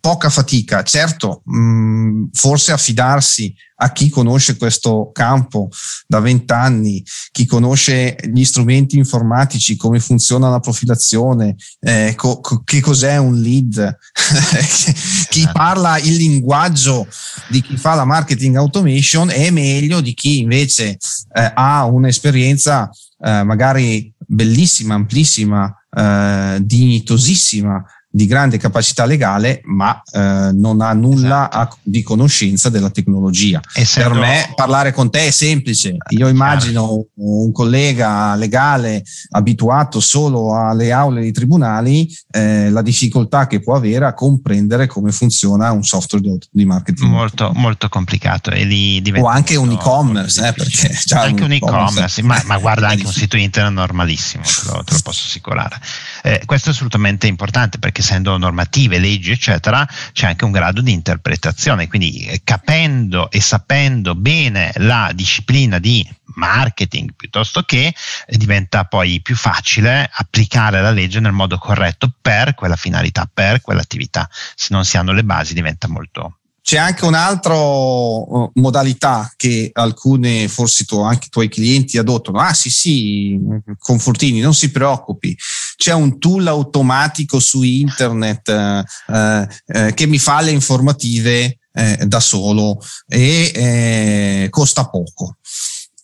poca 0.01 0.31
fatica. 0.31 0.83
Certo, 0.83 1.43
mh, 1.45 1.59
mm, 1.59 2.25
forse 2.33 2.73
affidarsi 2.73 3.55
a 3.83 3.91
chi 3.91 4.09
conosce 4.09 4.57
questo 4.57 5.11
campo 5.13 5.69
da 6.07 6.21
vent'anni, 6.21 7.03
chi 7.33 7.47
conosce 7.47 8.17
gli 8.33 8.45
strumenti 8.45 8.97
informatici, 8.97 9.77
come 9.77 9.99
funziona 9.99 10.49
la 10.49 10.61
profilazione, 10.61 11.57
eh, 11.81 12.15
co- 12.17 12.41
co- 12.41 12.63
che 12.63 12.81
cos'è 12.81 13.17
un 13.17 13.41
lead, 13.41 13.99
chi 15.29 15.41
esatto. 15.41 15.53
parla 15.53 15.99
il 15.99 16.15
linguaggio 16.15 17.09
di 17.49 17.61
chi 17.61 17.77
fa 17.77 17.95
la 17.95 18.05
marketing 18.05 18.55
automation 18.57 19.31
è 19.31 19.51
meglio 19.51 20.01
di 20.01 20.15
chi 20.15 20.39
invece 20.39 20.99
eh, 21.35 21.53
ha 21.53 21.85
un'esperienza 21.85 22.89
eh, 23.19 23.43
magari 23.43 24.13
bellissima, 24.19 24.95
amplissima, 24.95 25.85
eh, 25.91 26.59
dignitosissima 26.61 27.85
di 28.15 28.27
grande 28.27 28.59
capacità 28.59 29.07
legale, 29.07 29.63
ma 29.65 30.03
eh, 30.13 30.51
non 30.53 30.83
ha 30.83 30.93
nulla 30.93 31.49
esatto. 31.51 31.57
a, 31.57 31.77
di 31.83 32.03
conoscenza 32.03 32.69
della 32.69 32.91
tecnologia. 32.91 33.61
Essendo... 33.75 34.11
Per 34.11 34.21
me 34.21 34.53
parlare 34.55 34.93
con 34.93 35.11
te 35.11 35.29
è 35.29 35.31
semplice. 35.31 35.97
Io 36.11 36.29
immagino 36.29 37.07
un 37.15 37.51
collega 37.53 38.35
legale 38.35 39.03
abituato 39.31 39.99
solo 40.01 40.55
alle 40.55 40.93
aule 40.93 41.23
dei 41.23 41.33
tribunali, 41.33 42.07
eh, 42.31 42.69
la 42.69 42.83
difficoltà 42.83 43.47
che 43.47 43.61
può 43.61 43.75
avere 43.77 44.05
a 44.05 44.13
comprendere 44.13 44.87
come 44.87 45.11
funziona 45.11 45.73
un 45.73 45.83
software 45.83 46.37
di 46.51 46.67
marketing. 46.67 47.11
Molto, 47.11 47.51
molto 47.55 47.89
complicato. 47.89 48.51
E 48.51 48.65
lì 48.65 49.03
o 49.17 49.27
anche 49.27 49.57
un 49.57 49.71
e-commerce, 49.71 50.47
eh, 50.47 50.53
perché 50.53 50.99
anche 51.15 51.45
un 51.45 51.53
e-commerce, 51.53 52.23
ma, 52.23 52.41
ma, 52.45 52.59
guarda 52.59 52.89
anche 52.89 53.07
un 53.07 53.13
sito 53.13 53.39
internet 53.39 53.73
normalissimo, 53.73 54.43
te 54.45 54.71
lo, 54.71 54.85
te 54.85 54.93
lo 54.93 55.01
posso 55.03 55.27
assicurare. 55.27 55.81
Eh, 56.23 56.43
questo 56.45 56.69
è 56.69 56.73
assolutamente 56.73 57.27
importante 57.27 57.79
perché 57.79 58.02
essendo 58.03 58.37
normative, 58.37 58.99
leggi, 58.99 59.31
eccetera, 59.31 59.89
c'è 60.13 60.27
anche 60.27 60.45
un 60.45 60.51
grado 60.51 60.81
di 60.81 60.93
interpretazione. 60.93 61.89
Quindi 61.89 62.27
eh, 62.27 62.43
capendo 62.45 63.31
e 63.31 63.41
sapendo 63.41 64.15
bene 64.15 64.73
la 64.77 65.11
disciplina 65.15 65.79
di 65.79 66.07
marketing 66.35 67.15
piuttosto 67.15 67.63
che 67.63 67.95
eh, 68.27 68.37
diventa 68.37 68.85
poi 68.85 69.21
più 69.23 69.37
facile 69.37 70.09
applicare 70.13 70.81
la 70.81 70.91
legge 70.91 71.21
nel 71.21 71.33
modo 71.33 71.57
corretto 71.59 72.13
per 72.21 72.55
quella 72.55 72.77
finalità, 72.77 73.29
per 73.33 73.61
quell'attività. 73.61 74.29
Se 74.55 74.69
non 74.71 74.85
si 74.85 74.97
hanno 74.97 75.13
le 75.13 75.25
basi 75.25 75.55
diventa 75.55 75.89
molto 75.89 76.37
c'è 76.63 76.79
anche 76.79 77.05
un'altra 77.05 77.55
uh, 77.55 78.51
modalità 78.55 79.31
che 79.37 79.71
alcune, 79.73 80.47
forse 80.49 80.85
tu, 80.85 81.01
anche 81.01 81.27
i 81.27 81.31
tuoi 81.31 81.49
clienti 81.49 81.99
adottano. 81.99 82.39
Ah 82.39 82.55
sì 82.55 82.71
sì, 82.71 83.39
Confortini, 83.79 84.39
non 84.39 84.55
si 84.55 84.71
preoccupi, 84.71 85.37
c'è 85.83 85.93
un 85.93 86.21
tool 86.21 86.47
automatico 86.47 87.41
su 87.41 87.63
internet 87.63 88.49
eh, 88.49 88.85
eh, 89.09 89.49
eh 89.67 89.95
che 89.95 90.07
mi 90.07 90.21
fa 90.21 90.41
le 90.41 90.53
informative 90.53 91.59
eh, 91.73 92.05
da 92.07 92.21
solo 92.21 92.79
e 93.09 93.51
eh, 93.53 94.47
costa 94.49 94.89
poco. 94.89 95.39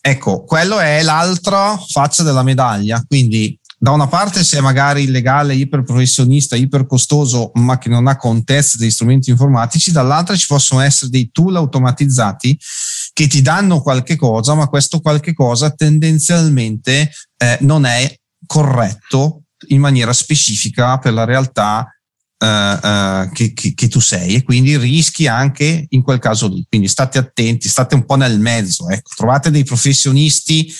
Ecco, 0.01 0.43
quello 0.43 0.81
è 0.81 1.01
l'altra 1.03 1.79
faccia 1.93 2.24
della 2.24 2.43
medaglia, 2.43 3.01
quindi 3.07 3.57
da 3.79 3.93
una 3.93 4.09
parte 4.09 4.43
se 4.43 4.59
è 4.59 4.61
magari 4.61 5.05
illegale, 5.05 5.55
iperprofessionista, 5.55 6.57
ipercostoso, 6.57 7.53
ma 7.55 7.79
che 7.79 7.89
non 7.89 8.09
ha 8.09 8.16
contezza 8.16 8.79
degli 8.79 8.91
strumenti 8.91 9.31
informatici, 9.31 9.93
dall'altra 9.93 10.35
ci 10.35 10.49
possono 10.49 10.81
essere 10.81 11.12
dei 11.12 11.31
tool 11.31 11.55
automatizzati 11.55 12.59
che 13.12 13.29
ti 13.29 13.43
danno 13.43 13.81
qualche 13.81 14.16
cosa, 14.16 14.55
ma 14.55 14.66
questo 14.66 14.99
qualche 14.99 15.35
cosa 15.35 15.70
tendenzialmente 15.70 17.12
eh, 17.37 17.59
non 17.61 17.85
è 17.85 18.12
corretto 18.45 19.45
in 19.67 19.81
maniera 19.81 20.13
specifica 20.13 20.99
per 20.99 21.13
la 21.13 21.25
realtà 21.25 21.93
Uh, 22.41 22.47
uh, 22.47 23.33
che, 23.33 23.53
che, 23.53 23.75
che, 23.75 23.89
tu 23.89 23.99
sei 23.99 24.37
e 24.37 24.45
quindi 24.45 24.77
rischi 24.77 25.27
anche 25.27 25.87
in 25.89 26.03
quel 26.03 26.21
caso 26.21 26.47
lì. 26.47 26.65
Quindi 26.69 26.87
state 26.87 27.19
attenti, 27.19 27.69
state 27.69 27.97
un 27.97 28.05
po' 28.05 28.15
nel 28.15 28.39
mezzo. 28.39 28.89
Ecco. 28.89 29.11
Trovate 29.17 29.51
dei 29.51 29.65
professionisti 29.65 30.73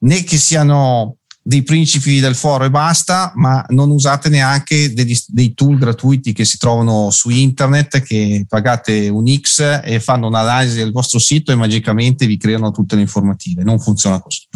né 0.00 0.22
che 0.22 0.36
siano 0.36 1.16
dei 1.42 1.62
principi 1.62 2.20
del 2.20 2.34
foro 2.34 2.64
e 2.64 2.70
basta, 2.70 3.32
ma 3.36 3.64
non 3.68 3.90
usate 3.90 4.28
neanche 4.28 4.92
degli, 4.92 5.18
dei 5.28 5.54
tool 5.54 5.78
gratuiti 5.78 6.32
che 6.32 6.44
si 6.44 6.58
trovano 6.58 7.10
su 7.10 7.30
internet 7.30 8.02
che 8.02 8.44
pagate 8.46 9.08
un 9.08 9.24
X 9.26 9.80
e 9.82 10.00
fanno 10.00 10.26
un'analisi 10.26 10.76
del 10.76 10.92
vostro 10.92 11.18
sito 11.18 11.50
e 11.50 11.54
magicamente 11.54 12.26
vi 12.26 12.36
creano 12.36 12.70
tutte 12.70 12.94
le 12.94 13.00
informative. 13.00 13.62
Non 13.64 13.80
funziona 13.80 14.20
così. 14.20 14.46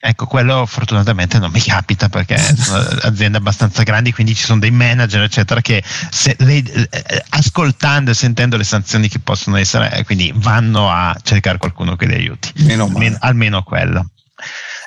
Ecco, 0.00 0.26
quello 0.26 0.64
fortunatamente 0.64 1.40
non 1.40 1.50
mi 1.50 1.60
capita 1.60 2.08
perché 2.08 2.38
sono 2.38 2.78
aziende 3.02 3.38
abbastanza 3.38 3.82
grandi, 3.82 4.12
quindi 4.12 4.34
ci 4.34 4.44
sono 4.44 4.60
dei 4.60 4.70
manager, 4.70 5.22
eccetera, 5.22 5.60
che 5.60 5.82
se, 5.84 6.36
le, 6.38 6.58
eh, 6.58 7.24
ascoltando 7.30 8.12
e 8.12 8.14
sentendo 8.14 8.56
le 8.56 8.62
sanzioni 8.62 9.08
che 9.08 9.18
possono 9.18 9.56
essere, 9.56 9.92
eh, 9.92 10.04
quindi 10.04 10.32
vanno 10.36 10.88
a 10.88 11.16
cercare 11.20 11.58
qualcuno 11.58 11.96
che 11.96 12.06
li 12.06 12.14
aiuti. 12.14 12.52
Meno 12.64 12.84
almeno, 12.84 13.16
almeno 13.18 13.62
quello. 13.64 14.10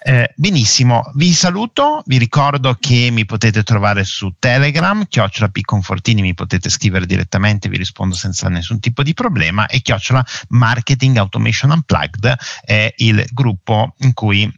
Eh, 0.04 0.32
benissimo, 0.36 1.12
vi 1.16 1.34
saluto, 1.34 2.04
vi 2.06 2.18
ricordo 2.18 2.78
che 2.80 3.10
mi 3.12 3.26
potete 3.26 3.64
trovare 3.64 4.06
su 4.06 4.34
Telegram, 4.40 5.06
chiocciola 5.08 5.50
Picconfortini, 5.50 6.22
mi 6.22 6.34
potete 6.34 6.70
scrivere 6.70 7.06
direttamente, 7.06 7.68
vi 7.68 7.78
rispondo 7.78 8.16
senza 8.16 8.48
nessun 8.48 8.80
tipo 8.80 9.04
di 9.04 9.14
problema 9.14 9.68
e 9.68 9.82
chiocciola 9.82 10.26
Marketing 10.50 11.18
Automation 11.18 11.72
Unplugged 11.72 12.34
è 12.64 12.94
il 12.98 13.26
gruppo 13.32 13.94
in 14.00 14.14
cui 14.14 14.52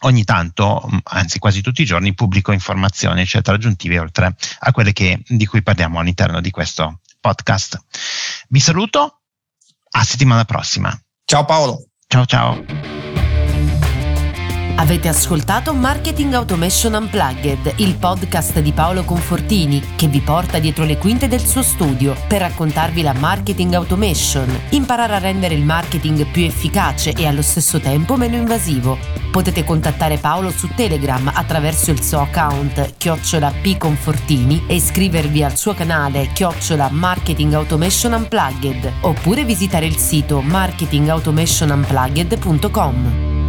ogni 0.00 0.24
tanto, 0.24 0.88
mm, 0.92 0.98
anzi 1.04 1.38
quasi 1.38 1.60
tutti 1.60 1.82
i 1.82 1.86
giorni, 1.86 2.14
pubblico 2.14 2.52
informazioni 2.52 3.22
eccetera 3.22 3.56
aggiuntive 3.56 3.98
oltre 3.98 4.34
a 4.58 4.72
quelle 4.72 4.92
che, 4.92 5.20
di 5.26 5.46
cui 5.46 5.62
parliamo 5.62 5.98
all'interno 5.98 6.40
di 6.40 6.50
questo 6.50 7.00
podcast. 7.20 7.78
Vi 8.48 8.60
saluto, 8.60 9.20
a 9.92 10.04
settimana 10.04 10.44
prossima. 10.44 10.98
Ciao 11.24 11.44
Paolo. 11.44 11.84
Ciao 12.06 12.24
ciao. 12.24 13.09
Avete 14.80 15.08
ascoltato 15.08 15.74
Marketing 15.74 16.32
Automation 16.32 16.94
Unplugged, 16.94 17.74
il 17.76 17.96
podcast 17.96 18.60
di 18.60 18.72
Paolo 18.72 19.04
Confortini 19.04 19.92
che 19.94 20.06
vi 20.06 20.20
porta 20.20 20.58
dietro 20.58 20.86
le 20.86 20.96
quinte 20.96 21.28
del 21.28 21.44
suo 21.44 21.62
studio 21.62 22.16
per 22.26 22.40
raccontarvi 22.40 23.02
la 23.02 23.12
marketing 23.12 23.74
automation, 23.74 24.48
imparare 24.70 25.16
a 25.16 25.18
rendere 25.18 25.52
il 25.52 25.64
marketing 25.64 26.24
più 26.28 26.44
efficace 26.44 27.12
e 27.12 27.26
allo 27.26 27.42
stesso 27.42 27.78
tempo 27.78 28.16
meno 28.16 28.36
invasivo. 28.36 28.96
Potete 29.30 29.64
contattare 29.64 30.16
Paolo 30.16 30.50
su 30.50 30.70
Telegram 30.74 31.30
attraverso 31.34 31.90
il 31.90 32.02
suo 32.02 32.22
account 32.22 32.94
chiocciola 32.96 33.52
pconfortini 33.60 34.64
e 34.66 34.76
iscrivervi 34.76 35.44
al 35.44 35.58
suo 35.58 35.74
canale 35.74 36.30
chiocciola 36.32 36.88
Marketing 36.90 37.52
Automation 37.52 38.14
Unplugged 38.14 38.90
oppure 39.02 39.44
visitare 39.44 39.84
il 39.84 39.96
sito 39.96 40.40
marketingautomationunplugged.com. 40.40 43.39